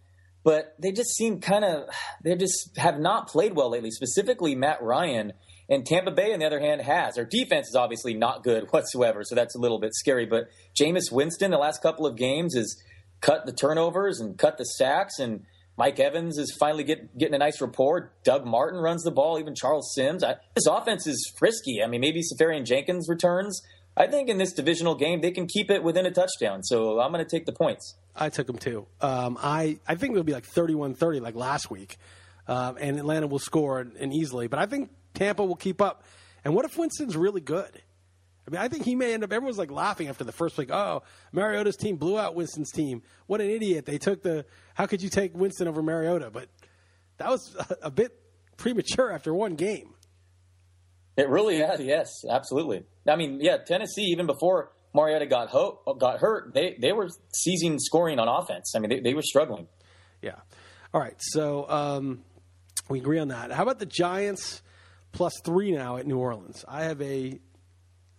[0.45, 1.89] but they just seem kind of
[2.23, 3.91] they just have not played well lately.
[3.91, 5.33] Specifically, Matt Ryan
[5.67, 7.15] and Tampa Bay, on the other hand, has.
[7.15, 10.27] Their defense is obviously not good whatsoever, so that's a little bit scary.
[10.27, 10.47] But
[10.79, 12.77] Jameis Winston, the last couple of games, has
[13.21, 15.45] cut the turnovers and cut the sacks, and
[15.77, 18.13] Mike Evans is finally get, getting a nice rapport.
[18.23, 20.23] Doug Martin runs the ball, even Charles Sims.
[20.23, 21.81] I, this offense is frisky.
[21.83, 23.61] I mean, maybe Seferian-Jenkins returns.
[23.97, 26.63] I think in this divisional game they can keep it within a touchdown.
[26.63, 27.95] So I'm going to take the points.
[28.15, 28.87] I took them too.
[29.01, 31.97] Um, I I think it'll be like 31-30 like last week,
[32.47, 34.47] um, and Atlanta will score and, and easily.
[34.47, 36.03] But I think Tampa will keep up.
[36.43, 37.81] And what if Winston's really good?
[38.47, 39.33] I mean, I think he may end up.
[39.33, 40.69] Everyone's like laughing after the first week.
[40.71, 41.01] Oh,
[41.31, 43.01] Mariota's team blew out Winston's team.
[43.25, 43.85] What an idiot!
[43.85, 44.45] They took the.
[44.75, 46.29] How could you take Winston over Mariota?
[46.29, 46.49] But
[47.17, 48.19] that was a, a bit
[48.57, 49.95] premature after one game.
[51.17, 52.83] It really has, yes, absolutely.
[53.07, 57.77] I mean, yeah, Tennessee even before Mariota got ho- got hurt, they they were seizing
[57.79, 58.73] scoring on offense.
[58.75, 59.67] I mean, they, they were struggling.
[60.21, 60.35] Yeah.
[60.93, 61.15] All right.
[61.19, 62.23] So um,
[62.89, 63.51] we agree on that.
[63.51, 64.61] How about the Giants
[65.15, 66.63] plus three now at New Orleans.
[66.67, 67.39] I have a,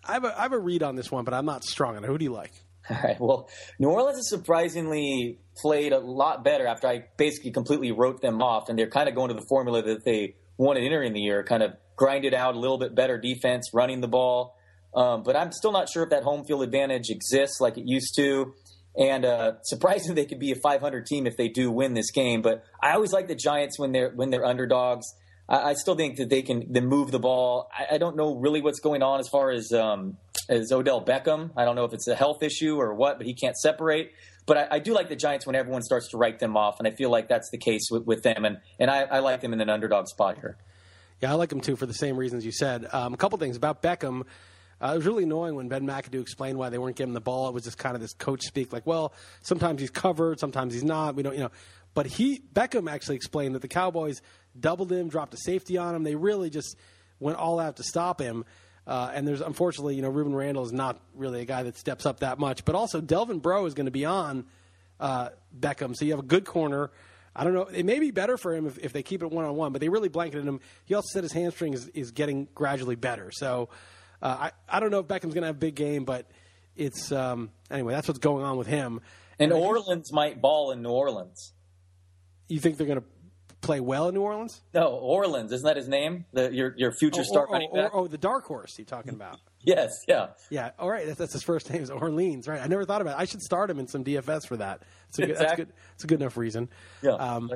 [0.04, 2.04] I have a, I have a read on this one, but I'm not strong on
[2.04, 2.06] it.
[2.06, 2.52] Who do you like?
[2.90, 3.20] All right.
[3.20, 8.42] Well, New Orleans has surprisingly played a lot better after I basically completely wrote them
[8.42, 11.42] off, and they're kind of going to the formula that they wanted entering the year,
[11.44, 14.56] kind of grinded out a little bit better defense, running the ball.
[14.94, 18.14] Um, but I'm still not sure if that home field advantage exists like it used
[18.16, 18.54] to.
[18.98, 22.42] And uh, surprisingly, they could be a 500 team if they do win this game.
[22.42, 25.06] But I always like the Giants when they're when they're underdogs.
[25.48, 27.68] I, I still think that they can then move the ball.
[27.72, 30.16] I, I, don't know really what's going on as far as um,
[30.48, 31.50] as Odell Beckham.
[31.56, 34.12] I don't know if it's a health issue or what, but he can't separate.
[34.46, 36.86] But I, I, do like the Giants when everyone starts to write them off, and
[36.86, 38.44] I feel like that's the case with, with them.
[38.44, 40.56] And and I, I, like them in an underdog spot here.
[41.20, 42.86] Yeah, I like them too for the same reasons you said.
[42.92, 44.22] Um, a couple things about Beckham.
[44.80, 47.48] Uh, it was really annoying when Ben McAdoo explained why they weren't giving the ball.
[47.48, 50.84] It was just kind of this coach speak, like, well, sometimes he's covered, sometimes he's
[50.84, 51.14] not.
[51.14, 51.50] We don't, you know.
[51.94, 54.20] But he Beckham actually explained that the Cowboys
[54.58, 56.02] doubled him, dropped a safety on him.
[56.02, 56.76] They really just
[57.20, 58.44] went all out to stop him.
[58.86, 62.04] Uh, and there's unfortunately, you know, Rueben Randle is not really a guy that steps
[62.04, 62.66] up that much.
[62.66, 64.44] But also, Delvin Breaux is going to be on
[65.00, 66.90] uh, Beckham, so you have a good corner.
[67.34, 67.64] I don't know.
[67.64, 69.80] It may be better for him if, if they keep it one on one, but
[69.80, 70.60] they really blanketed him.
[70.84, 73.30] He also said his hamstring is, is getting gradually better.
[73.32, 73.68] So
[74.22, 76.30] uh, I, I don't know if Beckham's going to have a big game, but
[76.76, 77.94] it's um, anyway.
[77.94, 79.00] That's what's going on with him.
[79.38, 81.52] And, and Orleans might ball in New Orleans.
[82.48, 83.06] You think they're going to
[83.60, 84.62] play well in New Orleans?
[84.72, 86.24] No, Orleans isn't that his name?
[86.32, 87.90] The, your your future oh, star oh, running back.
[87.92, 89.40] Oh, oh, the dark horse you're talking about?
[89.62, 90.70] yes, yeah, yeah.
[90.78, 92.62] All right, that's, that's his first name is Orleans, right?
[92.62, 93.20] I never thought about it.
[93.20, 94.82] I should start him in some DFS for that.
[95.08, 95.46] It's a good, exactly.
[95.46, 95.72] that's good.
[95.94, 96.68] It's a good enough reason.
[97.02, 97.12] Yeah.
[97.12, 97.50] Um,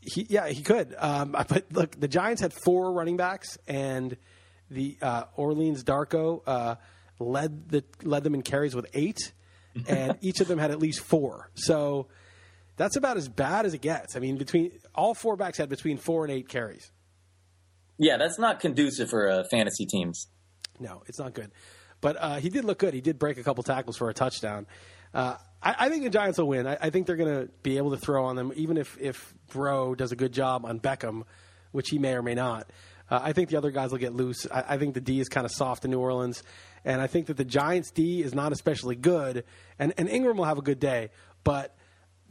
[0.00, 0.94] he, yeah, he could.
[0.98, 4.16] Um, but look, the Giants had four running backs, and
[4.70, 6.74] the uh, Orleans Darkwa uh,
[7.18, 9.32] led the led them in carries with eight,
[9.86, 11.50] and each of them had at least four.
[11.54, 12.08] So
[12.76, 14.16] that's about as bad as it gets.
[14.16, 16.90] I mean, between all four backs had between four and eight carries.
[17.98, 20.28] Yeah, that's not conducive for uh, fantasy teams.
[20.78, 21.50] No, it's not good.
[22.00, 22.94] But uh, he did look good.
[22.94, 24.66] He did break a couple tackles for a touchdown.
[25.12, 26.66] Uh, I, I, think the Giants will win.
[26.66, 29.34] I, I think they're going to be able to throw on them, even if if
[29.48, 31.24] Breaux does a good job on Beckham,
[31.72, 32.70] which he may or may not.
[33.10, 34.46] Uh, I think the other guys will get loose.
[34.50, 36.42] I, I think the D is kind of soft in New Orleans,
[36.84, 39.44] and I think that the Giants' D is not especially good.
[39.78, 41.10] And, and Ingram will have a good day,
[41.42, 41.76] but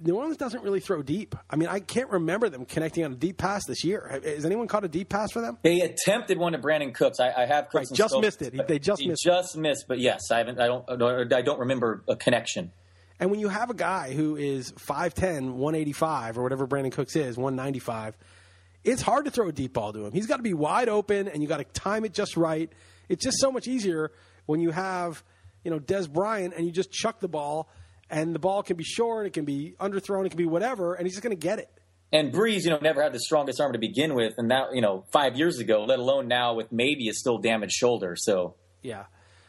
[0.01, 1.35] New Orleans doesn't really throw deep.
[1.49, 4.21] I mean, I can't remember them connecting on a deep pass this year.
[4.23, 5.57] Has anyone caught a deep pass for them?
[5.61, 7.19] They attempted one to Brandin Cooks.
[7.19, 8.67] I, I have Cooks right, just missed it.
[8.67, 9.23] They just missed.
[9.23, 9.59] Just it.
[9.59, 10.59] missed, but yes, I haven't.
[10.59, 10.89] I don't.
[11.33, 12.71] I don't remember a connection.
[13.19, 17.35] And when you have a guy who is 5'10", 185, or whatever Brandin Cooks is,
[17.35, 18.15] 195,
[18.83, 20.11] it's hard to throw a deep ball to him.
[20.11, 22.71] He's got to be wide open, and you got to time it just right.
[23.07, 24.11] It's just so much easier
[24.45, 25.23] when you have,
[25.63, 27.69] you know, Dez Bryant, and you just chuck the ball,
[28.09, 31.05] and the ball can be short, it can be underthrown, it can be whatever, and
[31.05, 31.69] he's just going to get it.
[32.11, 34.81] And Brees, you know, never had the strongest arm to begin with, and now, you
[34.81, 38.15] know, five years ago, let alone now with maybe a still damaged shoulder.
[38.17, 39.05] So yeah,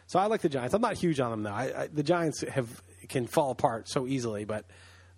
[0.07, 0.75] so I like the Giants.
[0.75, 1.53] I'm not huge on them though.
[1.53, 4.66] I, I, the Giants have can fall apart so easily, but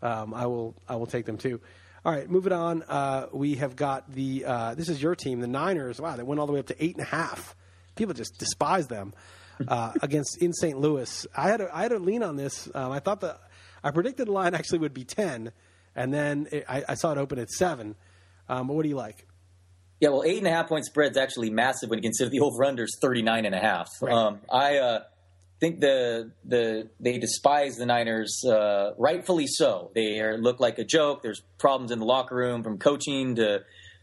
[0.02, 1.60] um, I will I will take them too.
[2.04, 2.82] All right, moving on.
[2.82, 6.00] Uh, we have got the uh, this is your team, the Niners.
[6.00, 7.54] Wow, they went all the way up to eight and a half.
[7.94, 9.14] People just despise them
[9.68, 10.76] uh, against in St.
[10.76, 11.26] Louis.
[11.36, 12.68] I had a, I had a lean on this.
[12.74, 13.38] Um, I thought the
[13.84, 15.52] I predicted the line actually would be ten,
[15.94, 17.94] and then it, I, I, saw it open at seven.
[18.48, 19.24] Um, but what do you like?
[20.00, 22.40] Yeah, well, eight and a half point spread is actually massive when you consider the
[22.40, 23.88] over under is 39 and a half.
[24.00, 24.12] Right.
[24.12, 25.00] Um, I uh,
[25.62, 29.92] think the the they despise the Niners, uh, rightfully so.
[29.94, 31.22] They are, look like a joke.
[31.22, 33.62] There's problems in the locker room, from coaching to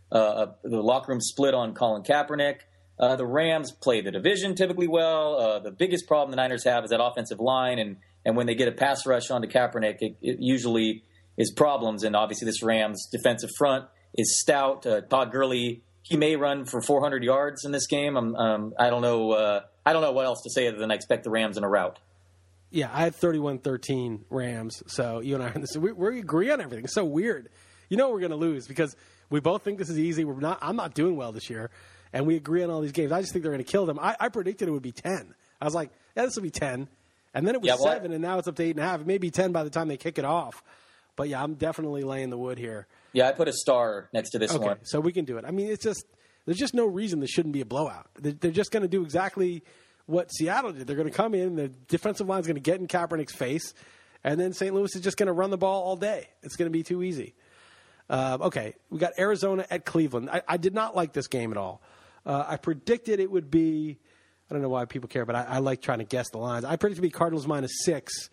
[0.09, 2.59] uh, the locker room split on Colin Kaepernick.
[2.97, 5.35] Uh, the Rams play the division typically well.
[5.37, 8.55] Uh, the biggest problem the Niners have is that offensive line, and and when they
[8.55, 11.03] get a pass rush onto Kaepernick, it, it usually
[11.37, 12.03] is problems.
[12.03, 14.85] And obviously, this Rams defensive front is stout.
[14.85, 18.17] Uh, Todd Gurley he may run for 400 yards in this game.
[18.17, 19.31] I'm, Um, I don't know.
[19.31, 21.63] Uh, I don't know what else to say other than I expect the Rams in
[21.63, 21.99] a rout.
[22.71, 24.83] Yeah, I had 31-13 Rams.
[24.87, 26.83] So you and I, we, we agree on everything.
[26.83, 27.49] It's so weird.
[27.89, 28.95] You know we're going to lose because
[29.29, 30.25] we both think this is easy.
[30.25, 30.59] We're not.
[30.61, 31.69] I'm not doing well this year,
[32.11, 33.11] and we agree on all these games.
[33.11, 33.99] I just think they're going to kill them.
[33.99, 35.33] I, I, predicted it would be 10.
[35.61, 36.87] I was like, yeah, this will be 10,
[37.33, 38.83] and then it was yeah, well, seven, and now it's up to eight and a
[38.83, 39.01] half.
[39.01, 40.63] It may be 10 by the time they kick it off.
[41.15, 42.87] But yeah, I'm definitely laying the wood here.
[43.13, 44.77] Yeah, I put a star next to this okay, one.
[44.83, 45.45] So we can do it.
[45.45, 46.05] I mean, it's just
[46.45, 48.07] there's just no reason this shouldn't be a blowout.
[48.15, 49.63] They're just going to do exactly
[50.05, 50.87] what Seattle did.
[50.87, 53.73] They're going to come in, the defensive line is going to get in Kaepernick's face,
[54.23, 54.73] and then St.
[54.73, 56.27] Louis is just going to run the ball all day.
[56.41, 57.35] It's going to be too easy.
[58.09, 60.29] Uh, okay, we got Arizona at Cleveland.
[60.31, 61.81] I, I did not like this game at all.
[62.25, 63.99] Uh, I predicted it would be.
[64.49, 66.65] I don't know why people care, but I, I, like trying to guess the lines.
[66.65, 68.31] I predicted to be Cardinals minus six,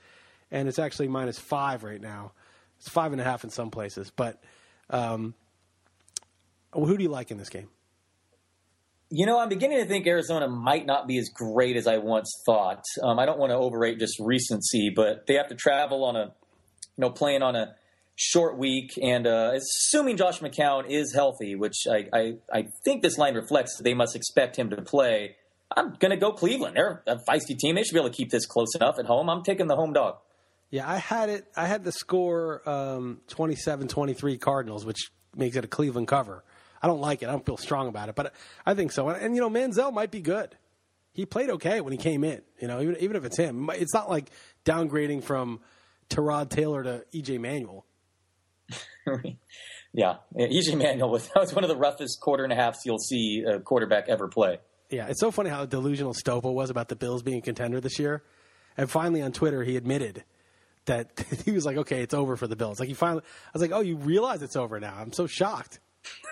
[0.50, 2.32] and it's actually minus five right now.
[2.78, 4.10] It's five and a half in some places.
[4.16, 4.42] But
[4.90, 5.34] um,
[6.72, 7.68] who do you like in this game?
[9.08, 12.30] You know, I'm beginning to think Arizona might not be as great as I once
[12.44, 12.82] thought.
[13.02, 16.24] Um, I don't want to overrate just recency, but they have to travel on a,
[16.24, 17.76] you know, playing on a
[18.16, 23.16] short week, and uh, assuming Josh McCown is healthy, which I, I, I think this
[23.18, 25.36] line reflects, they must expect him to play.
[25.76, 26.76] I'm going to go Cleveland.
[26.76, 27.74] They're a feisty team.
[27.74, 29.28] They should be able to keep this close enough at home.
[29.28, 30.16] I'm taking the home dog.
[30.70, 31.46] Yeah, I had it.
[31.56, 36.44] I had the score um, 27-23 Cardinals, which makes it a Cleveland cover.
[36.82, 37.28] I don't like it.
[37.28, 39.08] I don't feel strong about it, but I think so.
[39.08, 40.56] And, and you know, Manziel might be good.
[41.12, 42.42] He played okay when he came in.
[42.60, 44.30] You know, even even if it's him, it's not like
[44.64, 45.60] downgrading from
[46.10, 47.86] Tyrod Taylor to EJ Manuel.
[49.94, 52.98] yeah, EJ Manuel was that was one of the roughest quarter and a halfs you'll
[52.98, 54.58] see a quarterback ever play.
[54.90, 57.98] Yeah, it's so funny how delusional Stopa was about the Bills being a contender this
[57.98, 58.22] year.
[58.76, 60.22] And finally on Twitter, he admitted
[60.86, 62.80] that he was like, okay, it's over for the Bills.
[62.80, 64.94] Like he finally, I was like, oh, you realize it's over now.
[64.98, 65.80] I'm so shocked.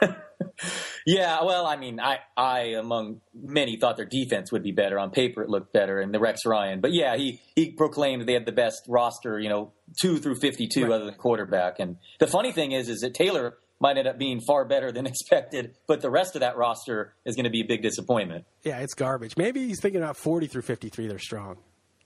[1.06, 4.98] yeah, well, I mean, I, I among many thought their defense would be better.
[4.98, 6.80] On paper, it looked better, and the Rex Ryan.
[6.80, 10.84] But yeah, he he proclaimed they had the best roster, you know, two through fifty-two,
[10.84, 10.92] right.
[10.92, 11.80] other than quarterback.
[11.80, 15.06] And the funny thing is, is that Taylor might end up being far better than
[15.08, 18.44] expected, but the rest of that roster is going to be a big disappointment.
[18.62, 19.36] Yeah, it's garbage.
[19.36, 21.06] Maybe he's thinking about forty through fifty-three.
[21.06, 21.58] They're strong.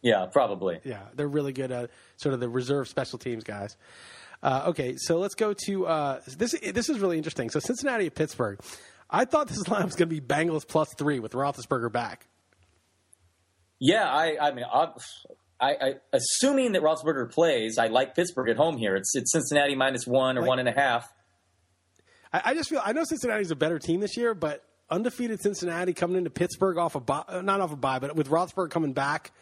[0.02, 0.80] Yeah, probably.
[0.84, 3.76] Yeah, they're really good at sort of the reserve special teams guys.
[4.42, 6.54] Uh, okay, so let's go to uh, this.
[6.72, 7.50] This is really interesting.
[7.50, 8.61] So Cincinnati at Pittsburgh.
[9.11, 12.26] I thought this line was going to be Bengals plus three with Roethlisberger back.
[13.80, 14.88] Yeah, I, I mean, I,
[15.61, 18.96] I, assuming that Roethlisberger plays, I like Pittsburgh at home here.
[18.96, 21.12] It's it's Cincinnati minus one or like, one and a half.
[22.32, 25.92] I, I, just feel I know Cincinnati's a better team this year, but undefeated Cincinnati
[25.92, 29.32] coming into Pittsburgh off a of not off a bye, but with Roethlisberger coming back,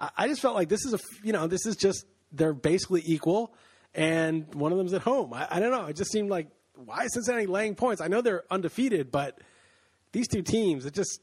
[0.00, 3.02] I, I just felt like this is a you know this is just they're basically
[3.04, 3.54] equal
[3.94, 5.32] and one of them's at home.
[5.34, 5.86] I, I don't know.
[5.86, 8.00] It just seemed like why is Cincinnati laying points?
[8.00, 9.38] I know they're undefeated, but
[10.12, 11.20] these two teams, it just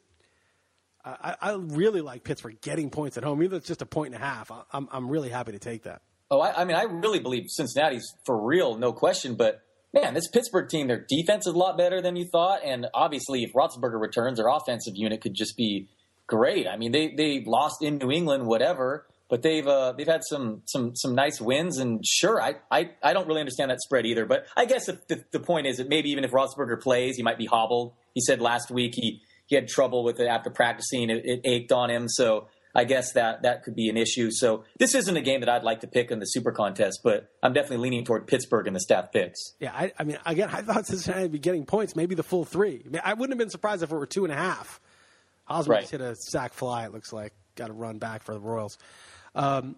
[1.06, 4.14] I, I really like Pittsburgh getting points at home, even if it's just a point
[4.14, 4.52] and a half.
[4.72, 6.02] I'm I'm really happy to take that.
[6.30, 9.36] Oh, I, I mean, I really believe Cincinnati's for real, no question.
[9.36, 9.62] But
[9.94, 13.44] man, this Pittsburgh team, their defense is a lot better than you thought, and obviously,
[13.44, 15.88] if Roethlisberger returns, their offensive unit could just be
[16.28, 16.68] great.
[16.68, 20.62] I mean, they they lost in New England, whatever but they've uh, they've had some
[20.66, 21.78] some some nice wins.
[21.78, 24.26] And sure, I, I, I don't really understand that spread either.
[24.26, 27.38] But I guess the, the point is that maybe even if Roethlisberger plays, he might
[27.38, 27.94] be hobbled.
[28.14, 31.72] He said last week he he had trouble with it after practicing; it, it ached
[31.72, 32.08] on him.
[32.08, 34.32] So I guess that that could be an issue.
[34.32, 37.30] So this isn't a game that I'd like to pick in the Super Contest, but
[37.44, 39.56] I'm definitely leaning toward Pittsburgh in the staff picks.
[39.60, 42.46] Yeah, I, I mean, again, I thought Cincinnati would be getting points, maybe the full
[42.46, 42.84] three.
[42.86, 44.80] I, mean, I wouldn't have been surprised if it were two and a half.
[45.50, 45.90] Osweiss right.
[45.90, 46.86] hit a sac fly.
[46.86, 48.78] It looks like got to run back for the Royals.
[49.36, 49.76] Um,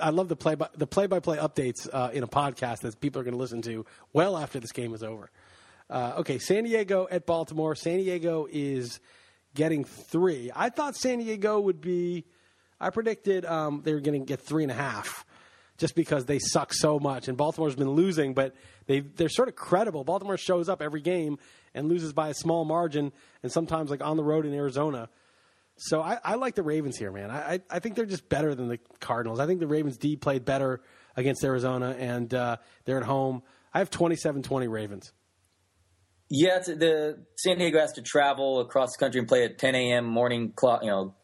[0.00, 3.00] I love the play by the play by play updates uh, in a podcast that
[3.00, 5.30] people are going to listen to well after this game is over.
[5.88, 7.74] Uh, okay, San Diego at Baltimore.
[7.74, 9.00] San Diego is
[9.54, 10.50] getting three.
[10.54, 12.24] I thought San Diego would be.
[12.80, 15.24] I predicted um, they were going to get three and a half,
[15.84, 17.28] just because they suck so much.
[17.28, 18.54] And Baltimore's been losing, but
[18.86, 20.02] they they're sort of credible.
[20.02, 21.36] Baltimore shows up every game
[21.74, 25.10] and loses by a small margin, and sometimes like on the road in Arizona.
[25.76, 27.30] So I, I, like the Ravens here, man.
[27.30, 29.40] I, I think they're just better than the Cardinals.
[29.40, 30.80] I think the Ravens D played better
[31.16, 33.42] against Arizona, and uh, they're at home.
[33.74, 35.12] I have 27-20 Ravens.
[36.30, 40.06] Yeah, the San Diego has to travel across the country and play at 10 a.m.
[40.06, 41.14] morning clock, you know,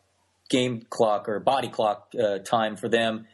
[0.51, 3.27] game clock or body clock uh, time for them.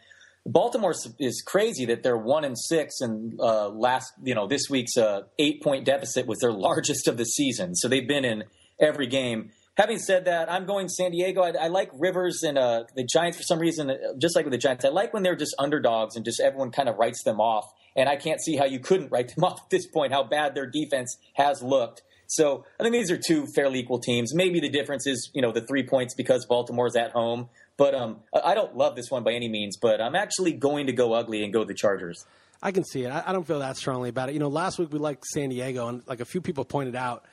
[0.46, 4.96] Baltimore is crazy that they're one and six, and uh, last, you know, this week's
[4.96, 7.74] uh, eight point deficit was their largest of the season.
[7.74, 8.44] So they've been in
[8.80, 11.42] every game having said that, I'm going San Diego.
[11.42, 13.92] I, I like Rivers and uh, the Giants for some reason.
[14.18, 16.88] Just like with the Giants, I like when they're just underdogs and just everyone kind
[16.88, 17.66] of writes them off.
[17.94, 20.12] And I can't see how you couldn't write them off at this point.
[20.12, 22.02] How bad their defense has looked.
[22.28, 24.34] So I think these are two fairly equal teams.
[24.34, 27.48] Maybe the difference is you know the three points because Baltimore's at home.
[27.76, 29.76] But um, I don't love this one by any means.
[29.80, 32.24] But I'm actually going to go ugly and go the Chargers.
[32.62, 33.10] I can see it.
[33.10, 34.32] I, I don't feel that strongly about it.
[34.32, 37.26] You know, last week we liked San Diego, and like a few people pointed out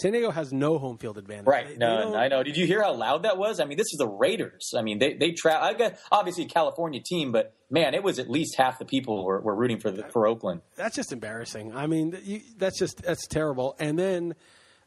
[0.00, 1.46] San Diego has no home field advantage.
[1.46, 1.76] Right.
[1.76, 2.42] No, I know.
[2.42, 3.60] Did you hear how loud that was?
[3.60, 4.72] I mean, this is the Raiders.
[4.76, 8.18] I mean, they they tra- I got obviously a California team, but man, it was
[8.18, 10.62] at least half the people were, were rooting for the, for Oakland.
[10.76, 11.74] That's just embarrassing.
[11.74, 13.76] I mean, you, that's just that's terrible.
[13.78, 14.34] And then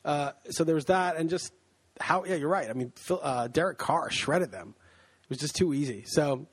[0.05, 1.53] uh, so there was that, and just
[1.99, 2.69] how yeah, you're right.
[2.69, 4.75] I mean, Phil, uh, Derek Carr shredded them.
[5.33, 6.03] It was just too easy.
[6.05, 6.45] So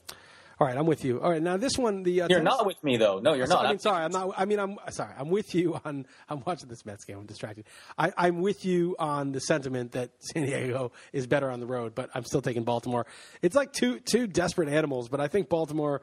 [0.58, 1.20] all right, I'm with you.
[1.20, 3.18] All right, now this one, the uh, you're not with me though.
[3.18, 3.66] No, you're not.
[3.66, 4.34] I mean, sorry, I'm not.
[4.38, 5.12] I mean, I'm sorry.
[5.18, 6.06] I'm with you on.
[6.30, 7.18] I'm watching this Mets game.
[7.18, 7.66] I'm distracted.
[7.98, 11.94] I, I'm with you on the sentiment that San Diego is better on the road,
[11.94, 13.06] but I'm still taking Baltimore.
[13.42, 16.00] It's like two two desperate animals, but I think Baltimore.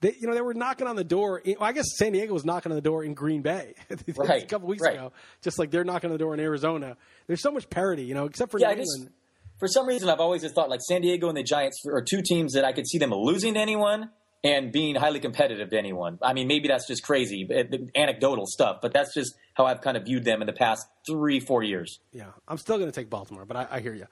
[0.00, 1.38] They, you know, they were knocking on the door.
[1.38, 3.74] In, well, I guess San Diego was knocking on the door in Green Bay
[4.16, 4.96] right, a couple weeks right.
[4.96, 6.96] ago, just like they're knocking on the door in Arizona.
[7.26, 9.14] There's so much parity, you know, except for Yeah, New just- England.
[9.58, 12.22] For some reason, I've always just thought like San Diego and the Giants are two
[12.22, 14.10] teams that I could see them losing to anyone
[14.42, 16.18] and being highly competitive to anyone.
[16.20, 19.96] I mean, maybe that's just crazy, but- anecdotal stuff, but that's just how I've kind
[19.96, 21.98] of viewed them in the past three, four years.
[22.12, 24.06] Yeah, I'm still going to take Baltimore, but I, I hear you.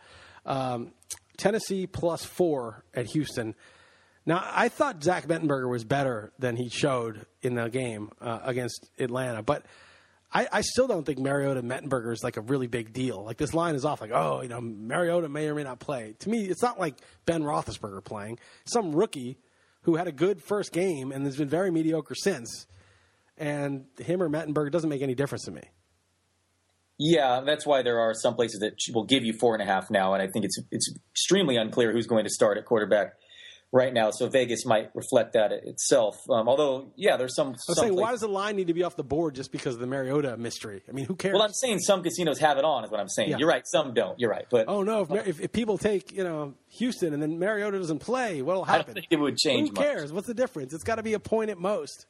[0.47, 0.93] Um,
[1.37, 3.55] Tennessee plus four at Houston.
[4.25, 8.89] Now, I thought Zach Mettenberger was better than he showed in the game uh, against
[8.99, 9.67] Atlanta, but
[10.33, 13.23] I, I still don't think Mariota Mettenberger is like a really big deal.
[13.25, 16.15] Like this line is off, like oh, you know, Mariota may or may not play.
[16.21, 16.95] To me, it's not like
[17.27, 18.39] Ben Roethlisberger playing.
[18.65, 19.39] Some rookie
[19.83, 22.67] who had a good first game and has been very mediocre since,
[23.37, 25.63] and him or Mettenberger doesn't make any difference to me.
[26.99, 29.91] Yeah, that's why there are some places that will give you four and a half
[29.91, 33.15] now, and I think it's it's extremely unclear who's going to start at quarterback
[33.73, 34.11] right now.
[34.11, 36.15] So Vegas might reflect that itself.
[36.31, 37.49] Um, although, yeah, there's some.
[37.49, 39.51] I was some saying, why does the line need to be off the board just
[39.51, 40.83] because of the Mariota mystery?
[40.89, 41.33] I mean, who cares?
[41.35, 43.31] Well, I'm saying some casinos have it on, is what I'm saying.
[43.31, 43.39] Yeah.
[43.39, 44.19] You're right, some don't.
[44.21, 47.39] You're right, but oh no, if, if, if people take you know Houston and then
[47.39, 48.95] Mariota doesn't play, what'll I happen?
[48.95, 49.85] think it would change Who much.
[49.85, 50.13] cares?
[50.13, 50.73] What's the difference?
[50.75, 52.07] It's got to be a point at most.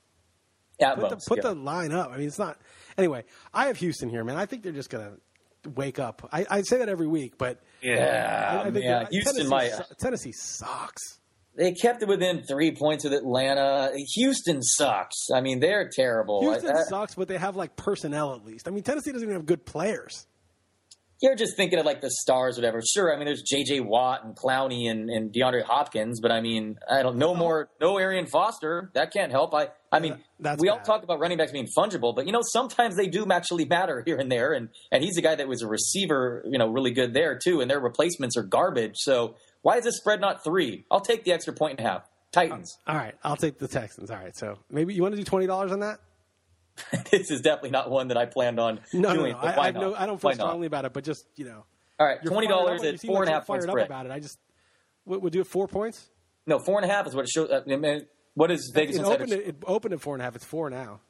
[0.81, 1.51] At Put, most, the, put yeah.
[1.51, 2.11] the line up.
[2.11, 2.59] I mean, it's not.
[2.98, 4.37] Anyway, I have Houston here, man.
[4.37, 5.12] I think they're just gonna
[5.77, 6.29] wake up.
[6.33, 9.09] I, I say that every week, but yeah, I, I think.
[9.11, 9.72] Houston Tennessee, might.
[9.72, 11.20] su- Tennessee sucks.
[11.55, 13.93] They kept it within three points with Atlanta.
[14.15, 15.29] Houston sucks.
[15.35, 16.41] I mean, they're terrible.
[16.41, 18.67] Houston I- sucks, but they have like personnel at least.
[18.69, 20.27] I mean, Tennessee doesn't even have good players.
[21.21, 22.81] you're just thinking of like the stars, or whatever.
[22.83, 23.81] Sure, I mean, there's J.J.
[23.81, 27.99] Watt and Clowney and, and DeAndre Hopkins, but I mean, I don't no more, no
[27.99, 28.91] Arian Foster.
[28.95, 29.55] That can't help.
[29.55, 32.43] I, I mean, That's we all talk about running backs being fungible, but you know,
[32.43, 34.53] sometimes they do actually matter here and there.
[34.55, 37.61] And and he's a guy that was a receiver, you know, really good there too.
[37.61, 38.97] And their replacements are garbage.
[38.97, 40.85] So why is this spread not three?
[40.90, 42.03] I'll take the extra point and a half.
[42.33, 42.79] Titans.
[42.87, 44.11] All right, I'll take the Texans.
[44.11, 45.98] All right, so maybe you want to do twenty dollars on that?
[47.11, 49.33] this is definitely not one that I planned on No, no, doing.
[49.33, 49.38] no.
[49.42, 49.94] but I, I, no.
[49.94, 50.44] I don't feel Why not?
[50.46, 51.64] strongly about it, but just you know,
[52.01, 53.87] All right, twenty dollars at four like and a half Fired up spread.
[53.87, 54.12] about it.
[54.12, 54.38] I just
[55.05, 56.09] we'll, we'll do it four points.
[56.46, 57.51] No, four and a half is what it shows.
[57.51, 60.25] Uh, I mean, what is Vegas It opened, at, it opened at four and a
[60.25, 60.35] half.
[60.35, 61.01] It's four now.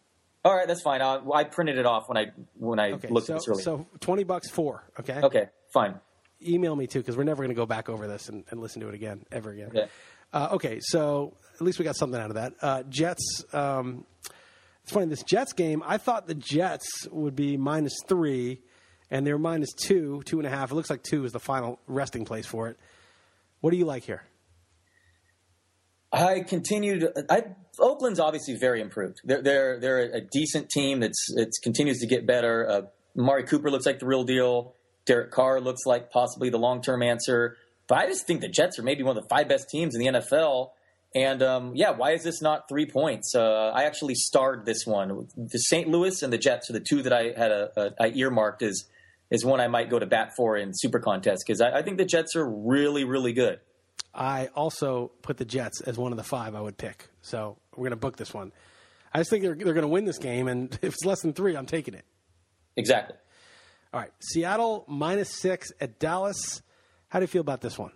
[0.45, 1.01] All right, that's fine.
[1.01, 3.63] I, I printed it off when I when I Okay, looked so at this earlier.
[3.63, 4.83] so twenty bucks four.
[4.99, 5.21] Okay.
[5.23, 5.95] okay, fine.
[6.47, 8.81] Email me too because we're never going to go back over this and, and listen
[8.83, 9.69] to it again ever again.
[9.69, 9.87] Okay.
[10.33, 12.55] Uh, okay, so at least we got something out of that.
[12.63, 13.45] Uh, Jets.
[13.53, 14.07] Um,
[14.83, 15.83] it's funny this Jets game.
[15.87, 18.61] I thought the Jets would be minus three,
[19.11, 20.73] and they're minus two, two and a half.
[20.73, 22.79] It looks like two is the final resting place for it.
[23.61, 24.25] What do you like here?
[26.13, 27.09] I continued.
[27.31, 27.45] I
[27.79, 29.21] Oakland's obviously very improved.
[29.25, 32.69] They're they're they're a decent team that's it continues to get better.
[32.69, 32.83] Uh,
[33.15, 34.75] Mari Cooper looks like the real deal.
[35.07, 37.57] Derek Carr looks like possibly the long term answer.
[37.89, 40.01] But I just think the Jets are maybe one of the five best teams in
[40.01, 40.71] the NFL.
[41.15, 43.35] And um, yeah, why is this not three points?
[43.35, 45.29] Uh, I actually starred this one.
[45.37, 45.89] The St.
[45.89, 48.85] Louis and the Jets are the two that I had a, a I earmarked as
[49.31, 51.99] is one I might go to bat for in Super Contest because I, I think
[51.99, 53.61] the Jets are really really good.
[54.15, 57.09] I also put the Jets as one of the five I would pick.
[57.23, 58.53] So we're going to book this one.
[59.13, 61.33] I just think they're, they're going to win this game, and if it's less than
[61.33, 62.05] three, I'm taking it.
[62.77, 63.17] Exactly.
[63.93, 66.63] All right, Seattle minus six at Dallas.
[67.09, 67.93] How do you feel about this one?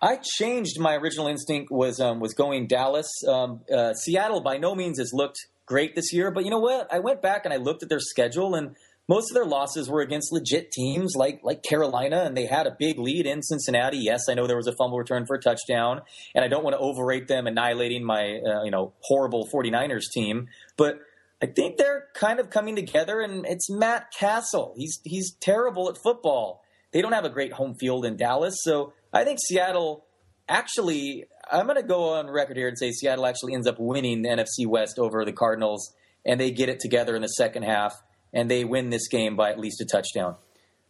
[0.00, 3.08] I changed my original instinct was um, was going Dallas.
[3.26, 6.86] Um, uh, Seattle by no means has looked great this year, but you know what?
[6.94, 8.76] I went back and I looked at their schedule, and
[9.08, 12.76] most of their losses were against legit teams like like Carolina, and they had a
[12.78, 13.98] big lead in Cincinnati.
[13.98, 16.02] Yes, I know there was a fumble return for a touchdown,
[16.32, 20.46] and I don't want to overrate them annihilating my uh, you know horrible 49ers team,
[20.76, 21.00] but
[21.40, 24.74] I think they're kind of coming together, and it's Matt Cassel.
[24.76, 26.62] He's he's terrible at football.
[26.92, 30.04] They don't have a great home field in Dallas, so I think Seattle
[30.48, 31.24] actually.
[31.50, 34.28] I'm going to go on record here and say Seattle actually ends up winning the
[34.28, 35.94] NFC West over the Cardinals,
[36.26, 37.94] and they get it together in the second half,
[38.34, 40.36] and they win this game by at least a touchdown.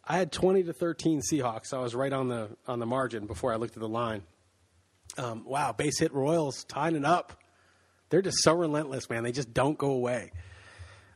[0.05, 1.75] I had 20 to 13 Seahawks.
[1.75, 4.23] I was right on the on the margin before I looked at the line.
[5.19, 7.38] Um, wow, base hit Royals tying it up.
[8.11, 9.23] They're just so relentless, man.
[9.23, 10.33] They just don't go away.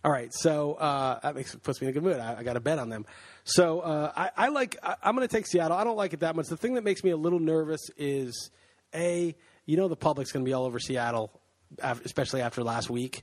[0.04, 2.18] All right, so uh, that makes puts me in a good mood.
[2.18, 3.06] I, I got to bet on them.
[3.44, 4.76] So uh, I, I like.
[4.82, 5.76] I, I'm going to take Seattle.
[5.76, 6.48] I don't like it that much.
[6.48, 8.50] The thing that makes me a little nervous is
[8.94, 9.36] a.
[9.64, 11.30] You know the public's going to be all over Seattle,
[11.80, 13.22] especially after last week.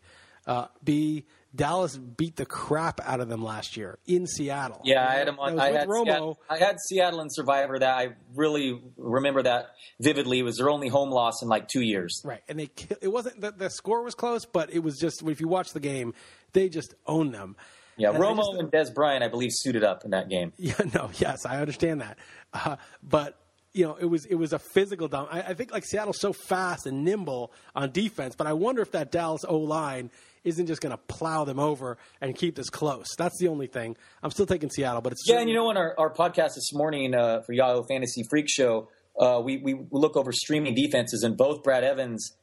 [0.49, 1.25] Uh, B.
[1.55, 4.81] Dallas beat the crap out of them last year in Seattle.
[4.83, 5.59] Yeah, I had them on.
[5.59, 6.05] I had, Romo.
[6.05, 7.79] Seattle, I had Seattle and Survivor.
[7.79, 10.37] That I really remember that vividly.
[10.39, 12.21] It was their only home loss in like two years.
[12.23, 12.69] Right, and they
[13.01, 15.79] it wasn't the, the score was close, but it was just if you watch the
[15.79, 16.13] game,
[16.53, 17.55] they just own them.
[17.97, 20.53] Yeah, And Romo just- and Dez Bryant, I believe, suited up in that game.
[20.59, 22.17] Yeah, no, yes, I understand that,
[22.53, 23.39] uh, but
[23.73, 25.27] you know, it was it was a physical down.
[25.31, 28.91] I, I think like Seattle's so fast and nimble on defense, but I wonder if
[28.91, 30.11] that Dallas O line
[30.43, 33.07] isn't just going to plow them over and keep this close.
[33.17, 33.95] That's the only thing.
[34.23, 35.39] I'm still taking Seattle, but it's yeah.
[35.39, 38.89] And you know, on our, our podcast this morning uh, for Yahoo Fantasy Freak Show,
[39.19, 42.35] uh, we we look over streaming defenses, and both Brad Evans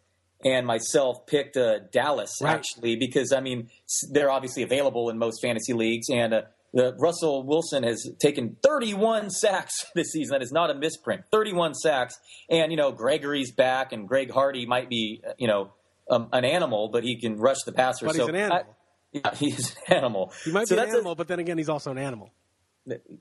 [0.45, 2.53] and myself picked uh, Dallas Right.
[2.55, 3.71] actually because I mean
[4.13, 6.43] they're obviously available in most fantasy leagues, and uh,
[6.75, 10.33] the Russell Wilson has taken 31 sacks this season.
[10.35, 11.23] That is not a misprint.
[11.33, 12.15] 31 sacks,
[12.51, 15.71] and you know Gregory's back, and Greg Hardy might be uh, you know
[16.11, 18.07] um, an animal, but he can rush the passer.
[18.07, 18.59] But so he's an animal.
[18.59, 18.73] I-
[19.13, 20.33] yeah, he's an animal.
[20.45, 22.31] he might so be an that's a- animal, but then again, he's also an animal.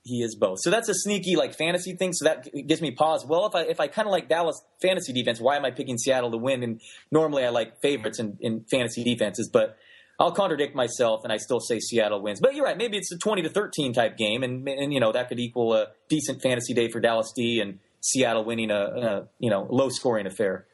[0.04, 0.60] he is both.
[0.62, 2.14] So that's a sneaky like fantasy thing.
[2.14, 3.26] So that gives me pause.
[3.26, 5.98] Well, if I if I kind of like Dallas fantasy defense, why am I picking
[5.98, 6.64] Seattle to win?
[6.64, 6.82] And
[7.12, 9.78] normally I like favorites in, in fantasy defenses, but
[10.20, 12.40] I'll contradict myself and I still say Seattle wins.
[12.40, 12.78] But you're right.
[12.78, 15.74] Maybe it's a twenty to thirteen type game, and and you know that could equal
[15.74, 19.90] a decent fantasy day for Dallas D and Seattle winning a, a you know low
[19.90, 20.68] scoring affair.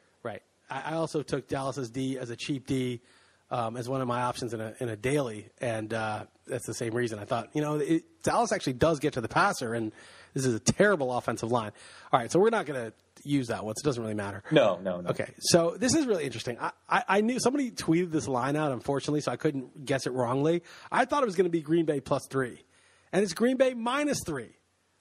[0.71, 3.01] I, I also took Dallas's D as a cheap D
[3.51, 6.73] um, as one of my options in a in a daily, and uh, that's the
[6.73, 7.19] same reason.
[7.19, 9.91] I thought, you know, it, Dallas actually does get to the passer, and
[10.33, 11.71] this is a terrible offensive line.
[12.11, 12.93] All right, so we're not going to
[13.23, 13.75] use that one.
[13.75, 14.43] So it doesn't really matter.
[14.51, 15.09] No, no, no.
[15.09, 16.57] Okay, so this is really interesting.
[16.59, 20.13] I, I, I knew somebody tweeted this line out, unfortunately, so I couldn't guess it
[20.13, 20.63] wrongly.
[20.89, 22.63] I thought it was going to be Green Bay plus three,
[23.11, 24.51] and it's Green Bay minus three.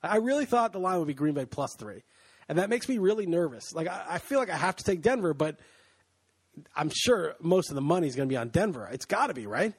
[0.02, 2.02] I really thought the line would be Green Bay plus three,
[2.50, 3.72] and that makes me really nervous.
[3.72, 5.56] Like I, I feel like I have to take Denver, but
[6.74, 8.88] I'm sure most of the money is going to be on Denver.
[8.92, 9.72] It's got to be right.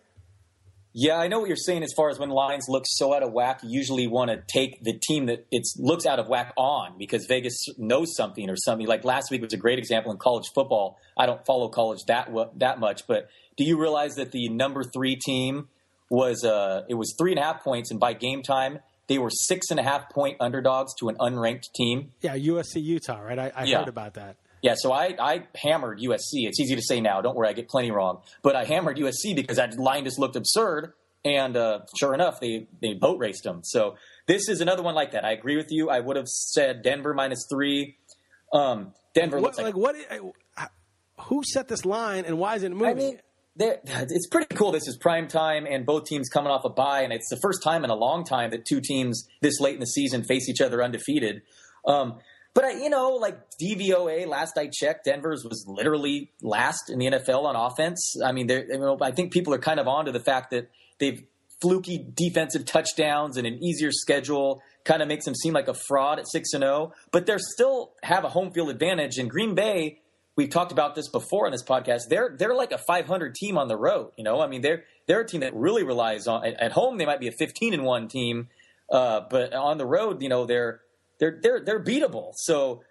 [0.93, 3.33] Yeah, I know what you're saying as far as when lines look so out of
[3.33, 6.97] whack, you usually want to take the team that it looks out of whack on
[6.97, 8.87] because Vegas knows something or something.
[8.87, 10.97] Like last week was a great example in college football.
[11.17, 15.17] I don't follow college that that much, but do you realize that the number three
[15.17, 15.67] team
[16.09, 18.79] was uh, it was three and a half points, and by game time
[19.11, 22.13] they were six and a half point underdogs to an unranked team.
[22.21, 23.37] Yeah, USC Utah, right?
[23.37, 23.79] I, I Yeah.
[23.79, 24.37] heard about that.
[24.61, 26.47] Yeah, so I, I hammered USC.
[26.47, 27.19] It's easy to say now.
[27.21, 28.21] Don't worry, I get plenty wrong.
[28.41, 30.93] But I hammered USC because that line just looked absurd.
[31.25, 33.61] And uh, sure enough, they, they boat raced them.
[33.63, 33.95] So
[34.27, 35.25] this is another one like that.
[35.25, 35.89] I agree with you.
[35.89, 37.97] I would have said Denver minus three.
[38.53, 40.71] Um, Denver What, looks like like, what?
[41.25, 42.87] Who set this line, and why is it moving?
[42.87, 43.21] I mean, they're-
[43.57, 44.71] it's pretty cool.
[44.71, 47.61] This is prime time, and both teams coming off a bye, and it's the first
[47.63, 50.61] time in a long time that two teams this late in the season face each
[50.61, 51.41] other undefeated.
[51.85, 52.19] Um,
[52.53, 57.07] but I, you know, like DVOA, last I checked, Denver's was literally last in the
[57.07, 58.15] NFL on offense.
[58.23, 61.23] I mean, you know, I think people are kind of onto the fact that they've
[61.61, 66.19] fluky defensive touchdowns and an easier schedule kind of makes them seem like a fraud
[66.19, 66.91] at six and zero.
[67.11, 69.17] But they still have a home field advantage.
[69.17, 70.00] And Green Bay,
[70.35, 72.07] we've talked about this before on this podcast.
[72.09, 74.11] They're they're like a 500 team on the road.
[74.17, 76.97] You know, I mean, they're they're a team that really relies on at, at home.
[76.97, 78.49] They might be a 15 and one team,
[78.91, 80.81] uh, but on the road, you know, they're
[81.19, 82.33] they're they're they're beatable.
[82.35, 82.83] So.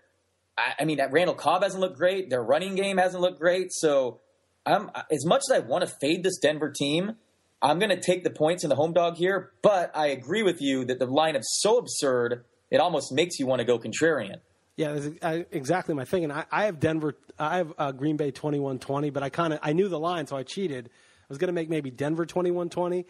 [0.58, 2.28] I I mean, that Randall Cobb hasn't looked great.
[2.28, 3.72] Their running game hasn't looked great.
[3.72, 4.20] So,
[4.66, 7.16] I'm as much as I want to fade this Denver team,
[7.62, 9.52] I'm going to take the points in the home dog here.
[9.62, 13.46] But I agree with you that the line is so absurd, it almost makes you
[13.46, 14.40] want to go contrarian.
[14.80, 16.24] Yeah, that's uh, exactly my thing.
[16.24, 19.58] And I, I have Denver, I have uh, Green Bay 21-20, but I kind of
[19.62, 20.86] I knew the line, so I cheated.
[20.88, 23.04] I was going to make maybe Denver 21-20,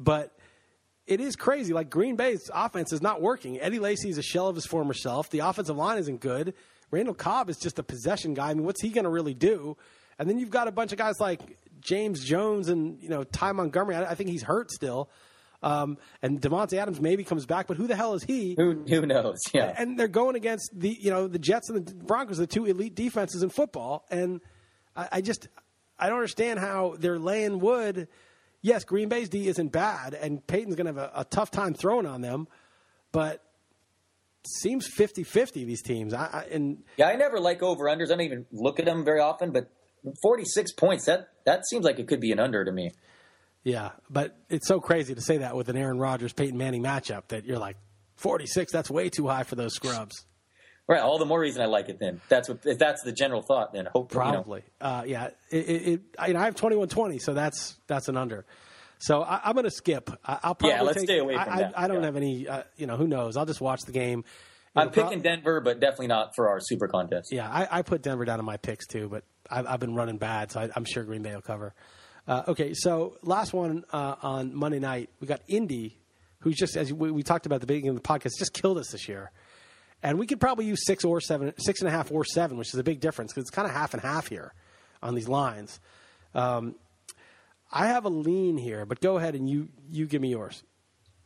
[0.00, 0.36] but
[1.06, 1.72] it is crazy.
[1.72, 3.60] Like Green Bay's offense is not working.
[3.60, 5.30] Eddie Lacy is a shell of his former self.
[5.30, 6.54] The offensive line isn't good.
[6.90, 8.50] Randall Cobb is just a possession guy.
[8.50, 9.76] I mean, what's he going to really do?
[10.18, 11.40] And then you've got a bunch of guys like
[11.80, 13.94] James Jones and you know Ty Montgomery.
[13.94, 15.08] I, I think he's hurt still.
[15.62, 18.54] Um, and Davante Adams maybe comes back, but who the hell is he?
[18.56, 19.38] Who who knows?
[19.52, 19.74] Yeah.
[19.76, 22.94] and they're going against the you know the Jets and the Broncos, the two elite
[22.94, 24.40] defenses in football, and
[24.94, 25.48] I, I just
[25.98, 28.08] I don't understand how they're laying wood.
[28.62, 31.74] Yes, Green Bay's D isn't bad, and Peyton's going to have a, a tough time
[31.74, 32.48] throwing on them,
[33.12, 33.42] but
[34.60, 36.14] seems 50-50, these teams.
[36.14, 38.06] I, I, and Yeah, I never like over unders.
[38.06, 39.70] I don't even look at them very often, but
[40.22, 42.90] 46 points that that seems like it could be an under to me.
[43.66, 47.26] Yeah, but it's so crazy to say that with an Aaron Rodgers Peyton Manning matchup
[47.28, 47.76] that you're like
[48.16, 48.70] forty six.
[48.72, 50.24] That's way too high for those scrubs.
[50.88, 51.98] Right, all the more reason I like it.
[51.98, 53.72] Then that's what if that's the general thought.
[53.72, 54.24] Then hope you know.
[54.30, 54.62] Probably.
[54.80, 55.30] Uh, yeah.
[55.50, 58.46] It, it, it, I, I have twenty one twenty, so that's that's an under.
[58.98, 60.10] So I, I'm going to skip.
[60.24, 61.78] I, I'll probably Yeah, let's take, stay away from I, that.
[61.78, 62.06] I, I don't Yeah.
[62.06, 62.46] have any.
[62.48, 63.36] Uh, you know, who knows?
[63.36, 64.24] I'll just watch the game.
[64.76, 67.30] I'm It'll pro- picking Denver, but definitely not for our super contest.
[67.32, 70.18] Yeah, I, I put Denver down in my picks too, but I've, I've been running
[70.18, 71.74] bad, so I, I'm sure Green Bay will cover.
[72.26, 75.96] Uh, okay, so last one uh, on Monday night, we got Indy,
[76.40, 78.78] who's just as we, we talked about at the beginning of the podcast, just killed
[78.78, 79.30] us this year,
[80.02, 82.74] and we could probably use six or seven, six and a half or seven, which
[82.74, 84.52] is a big difference because it's kind of half and half here
[85.02, 85.78] on these lines.
[86.34, 86.74] Um,
[87.70, 90.62] I have a lean here, but go ahead and you you give me yours.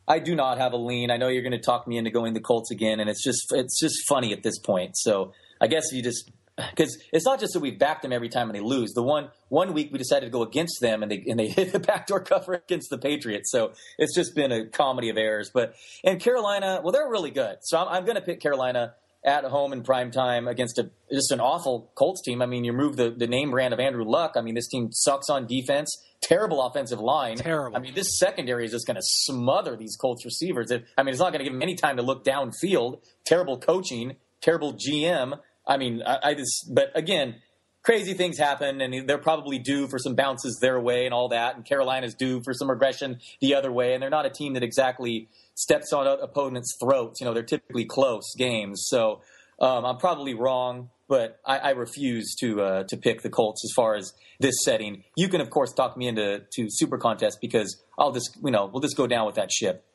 [0.07, 1.09] I do not have a lean.
[1.11, 3.45] I know you're going to talk me into going the Colts again, and it's just
[3.51, 4.97] it's just funny at this point.
[4.97, 8.49] So I guess you just because it's not just that we backed them every time
[8.49, 8.91] and they lose.
[8.93, 11.71] The one one week we decided to go against them and they and they hit
[11.71, 13.51] the backdoor cover against the Patriots.
[13.51, 15.51] So it's just been a comedy of errors.
[15.53, 17.57] But and Carolina, well, they're really good.
[17.61, 18.93] So I'm, I'm going to pick Carolina
[19.23, 22.41] at home in prime time against a just an awful Colts team.
[22.41, 24.33] I mean, you remove the the name brand of Andrew Luck.
[24.35, 25.95] I mean, this team sucks on defense.
[26.21, 27.37] Terrible offensive line.
[27.37, 27.75] Terrible.
[27.75, 30.71] I mean, this secondary is just going to smother these Colts receivers.
[30.71, 33.01] I mean, it's not going to give them any time to look downfield.
[33.25, 34.17] Terrible coaching.
[34.39, 35.39] Terrible GM.
[35.67, 37.35] I mean, I, I just, but again,
[37.83, 41.55] crazy things happen, and they're probably due for some bounces their way and all that.
[41.55, 44.63] And Carolina's due for some regression the other way, and they're not a team that
[44.63, 47.19] exactly steps on opponents' throats.
[47.19, 48.85] You know, they're typically close games.
[48.87, 49.21] So
[49.59, 53.71] um, I'm probably wrong, but I, I refuse to uh, to pick the Colts as
[53.75, 55.03] far as this setting.
[55.15, 58.69] You can, of course, talk me into to Super Contest because I'll just, you know,
[58.71, 59.85] we'll just go down with that ship.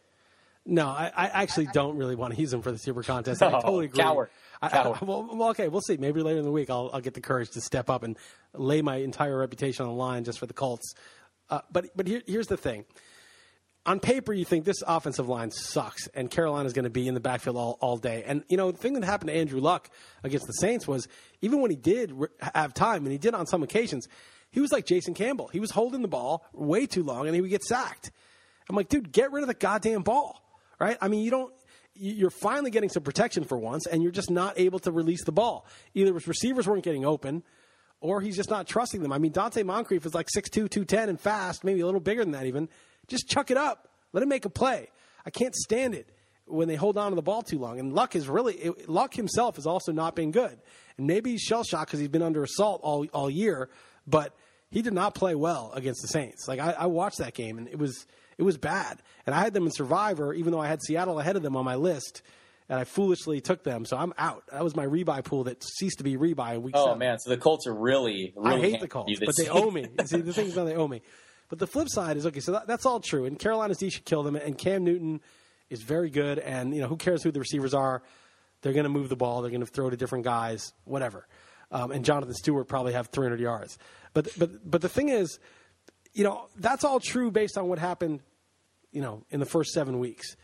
[0.69, 3.41] No, I, I actually don't really want to use them for the Super Contest.
[3.43, 4.03] I No, totally agree.
[4.03, 4.31] coward.
[4.63, 5.97] I, I, well, well, okay, we'll see.
[5.97, 8.17] Maybe later in the week, I'll, I'll get the courage to step up and
[8.55, 10.95] lay my entire reputation on the line just for the Colts.
[11.51, 12.85] Uh, but but here, here's the thing.
[13.85, 17.21] On paper, you think this offensive line sucks, and Carolina's going to be in the
[17.21, 18.25] backfield all, all day.
[18.27, 19.91] And you know the thing that happened to Andrew Luck
[20.25, 21.07] against the Saints was
[21.41, 24.09] even when he did have time, and he did on some occasions,
[24.51, 25.49] he was like Jason Campbell.
[25.49, 28.11] He was holding the ball way too long, and he would get sacked.
[28.69, 30.43] I'm like, dude, get rid of the goddamn ball,
[30.81, 30.97] right?
[31.01, 31.53] I mean, you don't.
[31.99, 35.25] You- You're finally getting some protection for once, and you're just not able to release
[35.25, 35.67] the ball.
[35.95, 37.43] Either his receivers weren't getting open,
[38.01, 39.13] or he's just not trusting them.
[39.13, 42.33] I mean, Donte Moncrief is like 6'2", 210 and fast, maybe a little bigger than
[42.33, 42.69] that even.
[43.09, 43.89] Just chuck it up.
[44.13, 44.89] Let him make a play.
[45.25, 46.09] I can't stand it
[46.47, 47.79] when they hold on to the ball too long.
[47.81, 50.59] And Luck is really it, Luck himself has also not been good.
[50.97, 53.69] And maybe he's shell shocked because he's been under assault all all year,
[54.07, 54.35] but
[54.71, 56.47] he did not play well against the Saints.
[56.47, 58.07] Like I, I watched that game and it was
[58.39, 59.03] it was bad.
[59.26, 61.64] And I had them in Survivor, even though I had Seattle ahead of them on
[61.64, 62.22] my list.
[62.68, 64.43] And I foolishly took them, so I'm out.
[64.51, 66.99] That was my rebuy pool that ceased to be rebuy in week Oh seven.
[66.99, 69.87] man, so the Colts are really, really I hate the Colts, but they owe me.
[70.05, 71.01] See, the thing is now they owe me.
[71.49, 72.41] But the flip side is okay.
[72.41, 75.20] So that, that's all true, and Carolina's D should kill them, and Cam Newton
[75.70, 78.03] is very good, and you know who cares who the receivers are?
[78.62, 79.43] They're going to move the ball.
[79.43, 81.28] They're going to throw to different guys, whatever.
[81.70, 83.78] Um, and Jonathan Stewart probably have 300 yards.
[84.12, 85.39] But but but the thing is,
[86.17, 88.21] you know, that's all true based on what happened,
[88.91, 90.35] you know, in the first seven weeks.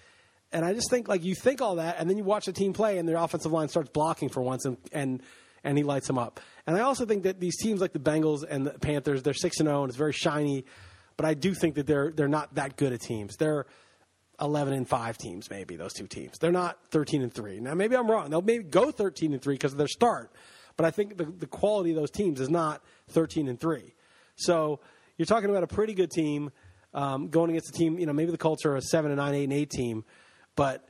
[0.53, 2.75] And I just think like you think all that, and then you watch the team
[2.75, 5.23] play, and their offensive line starts blocking for once, and and
[5.64, 6.41] and he lights them up.
[6.66, 9.61] And I also think that these teams like the Bengals and the Panthers, they're six
[9.61, 10.66] and zero, and it's very shiny.
[11.16, 13.37] But I do think that they're they're not that good at teams.
[13.39, 13.64] They're
[14.39, 16.37] eleven and five teams, maybe those two teams.
[16.39, 17.61] They're not thirteen and three.
[17.61, 18.29] Now maybe I'm wrong.
[18.29, 20.33] They'll maybe go thirteen and three because of their start.
[20.77, 23.95] But I think the, the quality of those teams is not thirteen and three.
[24.37, 24.81] So
[25.17, 26.51] you're talking about a pretty good team
[26.95, 27.99] um, going against a team.
[27.99, 30.05] You know, maybe the Colts are a seven and nine, eight and eight team,
[30.57, 30.87] but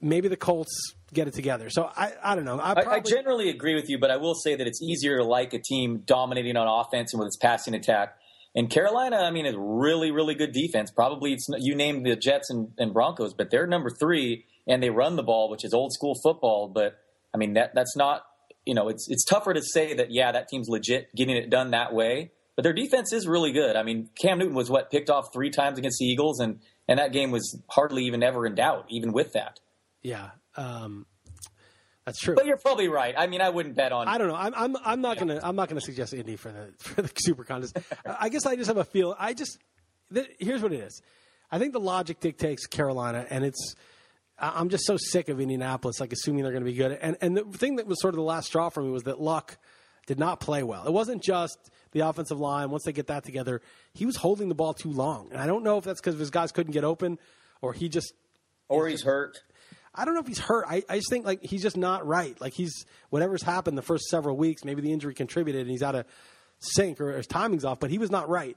[0.00, 1.70] maybe the Colts get it together.
[1.70, 2.58] So I, I don't know.
[2.58, 5.18] I, I, probably, I generally agree with you, but I will say that it's easier
[5.18, 8.16] to like a team dominating on offense and with its passing attack.
[8.54, 10.90] And Carolina, I mean, is really, really good defense.
[10.90, 14.88] Probably it's you named the Jets and, and Broncos, but they're number three, and they
[14.88, 16.68] run the ball, which is old school football.
[16.68, 16.98] But
[17.34, 18.22] I mean, that that's not
[18.66, 21.70] you know, it's it's tougher to say that yeah, that team's legit getting it done
[21.70, 22.32] that way.
[22.56, 23.76] But their defense is really good.
[23.76, 26.98] I mean, Cam Newton was what picked off three times against the Eagles, and and
[26.98, 29.60] that game was hardly even ever in doubt, even with that.
[30.02, 31.04] yeah, um,
[32.06, 32.34] that's true.
[32.34, 33.14] But you're probably right.
[33.16, 34.08] I mean, I wouldn't bet on.
[34.08, 34.36] I don't know.
[34.36, 37.44] I'm I'm, I'm not gonna I'm not gonna suggest Indy for the for the Super
[37.44, 37.76] Contest.
[38.04, 39.14] I guess I just have a feel.
[39.18, 39.58] I just
[40.14, 41.02] th- here's what it is.
[41.50, 43.74] I think the logic dictates Carolina, and it's.
[44.38, 46.92] I'm just so sick of Indianapolis, like assuming they're going to be good.
[46.92, 49.18] And and the thing that was sort of the last straw for me was that
[49.18, 49.56] Luck
[50.06, 50.86] did not play well.
[50.86, 51.58] It wasn't just
[51.92, 52.70] the offensive line.
[52.70, 53.60] Once they get that together,
[53.92, 56.30] he was holding the ball too long, and I don't know if that's because his
[56.30, 57.18] guys couldn't get open,
[57.60, 58.12] or he just
[58.68, 59.38] or he's hurt.
[59.94, 60.66] I don't know if he's hurt.
[60.68, 62.38] I, I just think like he's just not right.
[62.40, 65.94] Like he's whatever's happened the first several weeks, maybe the injury contributed and he's out
[65.94, 66.04] of
[66.58, 68.56] sync or his timing's off, but he was not right.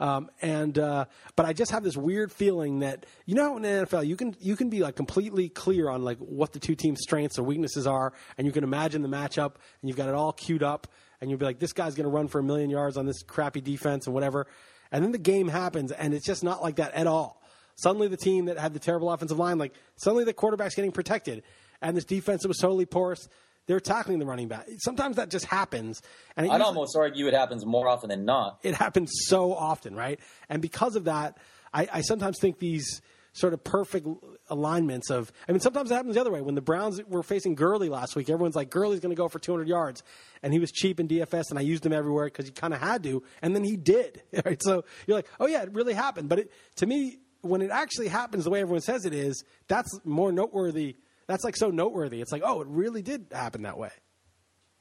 [0.00, 1.04] Um, and uh,
[1.36, 4.34] but I just have this weird feeling that you know in the NFL you can
[4.40, 7.86] you can be like completely clear on like what the two teams' strengths or weaknesses
[7.86, 10.86] are, and you can imagine the matchup and you've got it all queued up,
[11.20, 13.22] and you'll be like this guy's going to run for a million yards on this
[13.22, 14.46] crappy defense and whatever,
[14.90, 17.42] and then the game happens and it's just not like that at all.
[17.76, 21.42] Suddenly, the team that had the terrible offensive line, like suddenly the quarterback's getting protected,
[21.82, 23.28] and this defense that was totally porous,
[23.66, 24.66] they're tackling the running back.
[24.78, 26.00] Sometimes that just happens,
[26.36, 28.58] and I'd usually- almost argue it happens more often than not.
[28.62, 30.18] it happens so often, right?
[30.48, 31.38] And because of that,
[31.72, 33.00] I, I sometimes think these
[33.32, 34.08] sort of perfect
[34.48, 35.30] alignments of.
[35.48, 36.40] I mean, sometimes it happens the other way.
[36.40, 39.38] When the Browns were facing Gurley last week, everyone's like, Gurley's going to go for
[39.38, 40.02] 200 yards,
[40.42, 42.80] and he was cheap in DFS, and I used him everywhere because he kind of
[42.80, 44.22] had to, and then he did.
[44.44, 44.60] Right?
[44.60, 46.28] So you're like, oh yeah, it really happened.
[46.28, 50.00] But it, to me, when it actually happens the way everyone says it is, that's
[50.04, 50.96] more noteworthy.
[51.30, 52.20] That's like so noteworthy.
[52.20, 53.90] It's like, oh, it really did happen that way.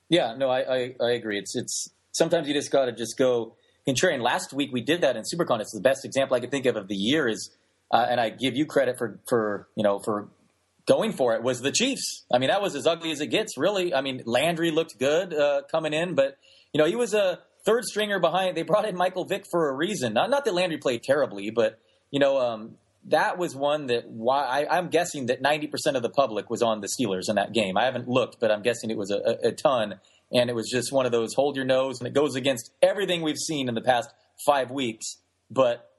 [0.10, 1.38] Yeah, no, I, I, I agree.
[1.38, 3.56] It's it's sometimes you just got to just go
[3.88, 4.24] contrarian.
[4.24, 5.60] Last week we did that in SuperCon.
[5.60, 7.52] It's the best example I could think of of the year is,
[7.92, 10.30] uh, and I give you credit for for you know for
[10.88, 12.26] going for it was the Chiefs.
[12.34, 13.94] I mean, that was as ugly as it gets, really.
[13.94, 16.40] I mean, Landry looked good uh, coming in, but
[16.74, 18.58] you know he was a third stringer behind.
[18.58, 20.14] They brought in Michael Vick for a reason.
[20.14, 21.78] Not not that Landry played terribly, but
[22.10, 22.78] you know um,
[23.10, 26.82] that was one that why I, am guessing that 90% of the public was on
[26.82, 27.78] the Steelers in that game.
[27.78, 30.00] I haven't looked, but I'm guessing it was a, a, ton.
[30.32, 33.22] And it was just one of those hold your nose, and it goes against everything
[33.22, 34.10] we've seen in the past
[34.46, 35.18] five weeks.
[35.50, 35.90] But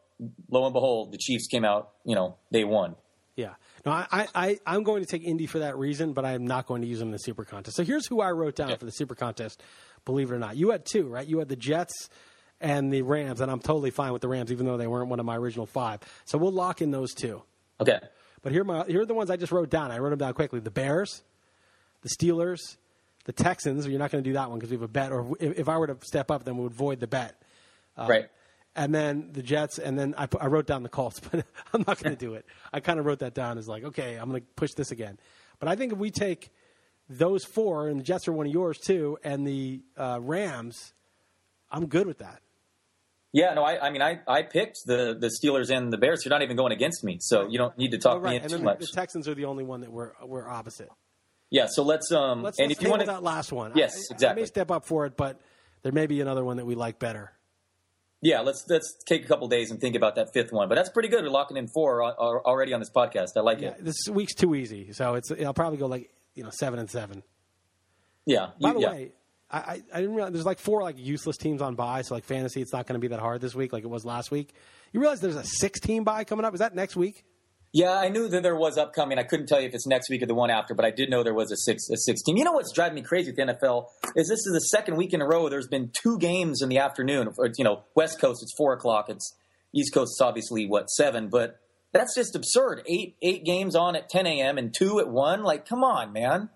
[0.48, 1.90] lo and behold, the Chiefs came out.
[2.04, 2.94] You know, they won.
[3.34, 3.54] Yeah.
[3.86, 6.82] No, I, I, I'm going to take Indy for that reason, but I'm not going
[6.82, 7.76] to use them in the Super Contest.
[7.76, 8.76] So here's who I wrote down yeah.
[8.76, 9.62] for the Super Contest.
[10.04, 11.26] Believe it or not, you had two, right?
[11.26, 12.10] You had the Jets
[12.60, 15.20] and the Rams, and I'm totally fine with the Rams, even though they weren't one
[15.20, 16.00] of my original five.
[16.24, 17.42] So we'll lock in those two.
[17.80, 17.98] Okay.
[18.42, 19.90] But here, my, here are the ones I just wrote down.
[19.90, 21.22] I wrote them down quickly: the Bears,
[22.02, 22.76] the Steelers,
[23.24, 23.86] the Texans.
[23.86, 25.12] You're not going to do that one because we have a bet.
[25.12, 27.40] Or if, if, I were to step up, then we would void the bet.
[27.96, 28.28] Uh, right.
[28.76, 32.02] And then the Jets, and then I, I wrote down the Colts, but I'm not
[32.02, 32.46] going to do it.
[32.72, 35.18] I kind of wrote that down as like, okay, I'm going to push this again.
[35.58, 36.50] But I think if we take
[37.08, 40.94] those four, and the Jets are one of yours too, and the uh, Rams,
[41.70, 42.40] I'm good with that.
[43.32, 46.24] Yeah, no, I, I mean, I, I picked the, the Steelers and the Bears.
[46.24, 48.30] You're not even going against me, so you don't need to talk oh, right.
[48.30, 48.80] me in and too much.
[48.80, 50.90] The Texans are the only one that we're we're opposite.
[51.48, 52.42] Yeah, so let's um.
[52.42, 54.28] Let's, and let's if you want that last one, yes, I, exactly.
[54.28, 55.40] I may step up for it, but
[55.82, 57.32] there may be another one that we like better.
[58.20, 60.68] Yeah, let's let's take a couple days and think about that fifth one.
[60.68, 61.22] But that's pretty good.
[61.22, 63.28] We're locking in four already on this podcast.
[63.36, 63.84] I like yeah, it.
[63.84, 67.22] This week's too easy, so it's I'll probably go like you know seven and seven.
[68.26, 68.50] Yeah.
[68.60, 68.90] By the yeah.
[68.90, 69.12] way,
[69.52, 72.02] I, I didn't realize there's like four like useless teams on bye.
[72.02, 74.04] So like fantasy, it's not going to be that hard this week like it was
[74.04, 74.54] last week.
[74.92, 76.54] You realize there's a six team bye coming up?
[76.54, 77.24] Is that next week?
[77.72, 79.18] Yeah, I knew that there was upcoming.
[79.18, 81.08] I couldn't tell you if it's next week or the one after, but I did
[81.08, 82.36] know there was a six a six team.
[82.36, 83.86] You know what's driving me crazy with the NFL
[84.16, 85.48] is this is the second week in a row.
[85.48, 87.28] There's been two games in the afternoon.
[87.56, 89.08] You know, West Coast it's four o'clock.
[89.08, 89.36] It's
[89.72, 91.60] East Coast it's obviously what seven, but
[91.92, 92.82] that's just absurd.
[92.88, 94.58] Eight eight games on at 10 a.m.
[94.58, 95.44] and two at one.
[95.44, 96.50] Like, come on, man.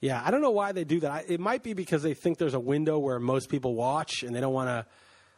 [0.00, 1.30] Yeah, I don't know why they do that.
[1.30, 4.40] It might be because they think there's a window where most people watch, and they
[4.40, 4.86] don't want to.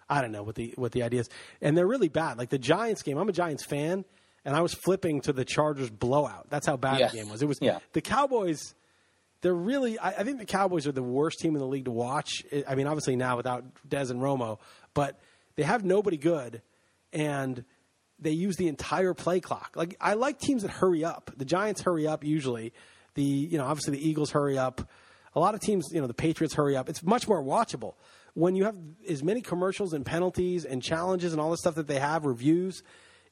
[0.08, 2.38] I don't know what the what the idea is, and they're really bad.
[2.38, 4.04] Like the Giants game, I'm a Giants fan,
[4.44, 6.46] and I was flipping to the Chargers blowout.
[6.48, 7.42] That's how bad the game was.
[7.42, 7.78] It was yeah.
[7.92, 8.74] the Cowboys.
[9.40, 9.98] They're really.
[9.98, 12.44] I, I, think the Cowboys are the worst team in the league to watch.
[12.68, 14.58] I mean, obviously now without Dez and Romo,
[14.94, 15.18] but
[15.56, 16.62] they have nobody good,
[17.12, 17.64] and
[18.20, 19.72] they use the entire play clock.
[19.74, 21.32] Like I like teams that hurry up.
[21.36, 22.72] The Giants hurry up usually.
[23.14, 24.88] The you know obviously the Eagles hurry up.
[25.34, 26.90] A lot of teams, you know, the Patriots hurry up.
[26.90, 27.94] It's much more watchable
[28.34, 28.76] when you have
[29.08, 32.82] as many commercials and penalties and challenges and all the stuff that they have reviews.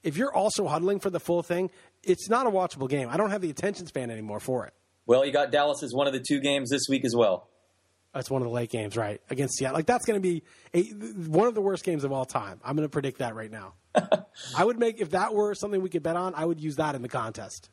[0.02, 1.70] If you're also huddling for the full thing,
[2.02, 3.08] it's not a watchable game.
[3.10, 4.72] I don't have the attention span anymore for it.
[5.04, 7.48] Well, you got Dallas as one of the two games this week as well.
[8.14, 9.20] That's one of the late games, right?
[9.30, 9.76] Against Seattle.
[9.76, 10.42] Like that's going to be
[10.74, 10.82] a,
[11.28, 12.60] one of the worst games of all time.
[12.64, 13.74] I'm going to predict that right now.
[14.56, 16.94] I would make if that were something we could bet on, I would use that
[16.94, 17.70] in the contest.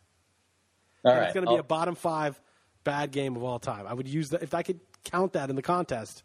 [1.07, 1.23] All right.
[1.25, 2.39] It's going to be a bottom five
[2.83, 3.85] bad game of all time.
[3.87, 6.23] I would use that if I could count that in the contest.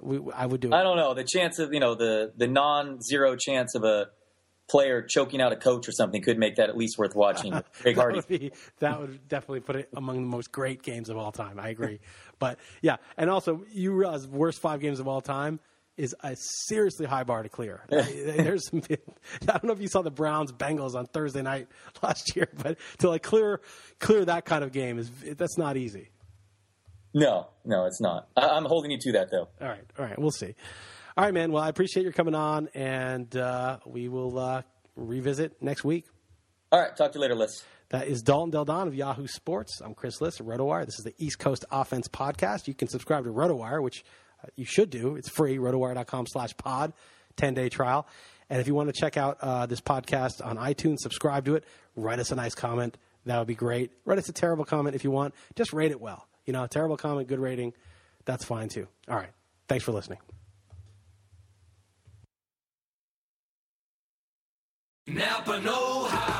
[0.00, 0.74] We, I would do it.
[0.74, 4.06] I don't know the chance of you know the the non-zero chance of a
[4.70, 7.50] player choking out a coach or something could make that at least worth watching.
[7.82, 11.16] Greg that, would be, that would definitely put it among the most great games of
[11.16, 11.58] all time.
[11.58, 11.98] I agree.
[12.38, 15.58] but yeah, and also you realize worst five games of all time
[16.00, 17.84] is a seriously high bar to clear.
[17.88, 18.96] There's some, I
[19.44, 21.68] don't know if you saw the Browns Bengals on Thursday night
[22.02, 23.60] last year, but to like clear
[23.98, 26.08] clear that kind of game is that's not easy.
[27.12, 28.28] No, no, it's not.
[28.36, 29.48] I, am holding you to that though.
[29.60, 30.54] All right, all right, we'll see.
[31.16, 31.52] All right, man.
[31.52, 34.62] Well, I appreciate your coming on, and uh, we will uh,
[34.96, 36.06] revisit next week.
[36.72, 37.62] All right, talk to you later, Liss.
[37.90, 39.80] That is Dalton Del Don of Yahoo Sports.
[39.84, 40.86] I'm Chris Liss of RotoWire.
[40.86, 42.68] This is the East Coast Offense Podcast.
[42.68, 44.04] You can subscribe to RotoWire, which
[44.56, 45.16] you should do.
[45.16, 46.92] It's free, rotowire.com slash pod,
[47.36, 48.06] 10 day trial.
[48.48, 51.64] And if you want to check out uh, this podcast on iTunes, subscribe to it,
[51.94, 52.96] write us a nice comment.
[53.26, 53.92] That would be great.
[54.04, 55.34] Write us a terrible comment if you want.
[55.54, 56.26] Just rate it well.
[56.46, 57.74] You know, terrible comment, good rating,
[58.24, 58.88] that's fine too.
[59.08, 59.30] All right.
[59.68, 60.18] Thanks for listening.
[65.06, 66.39] Napa Know How.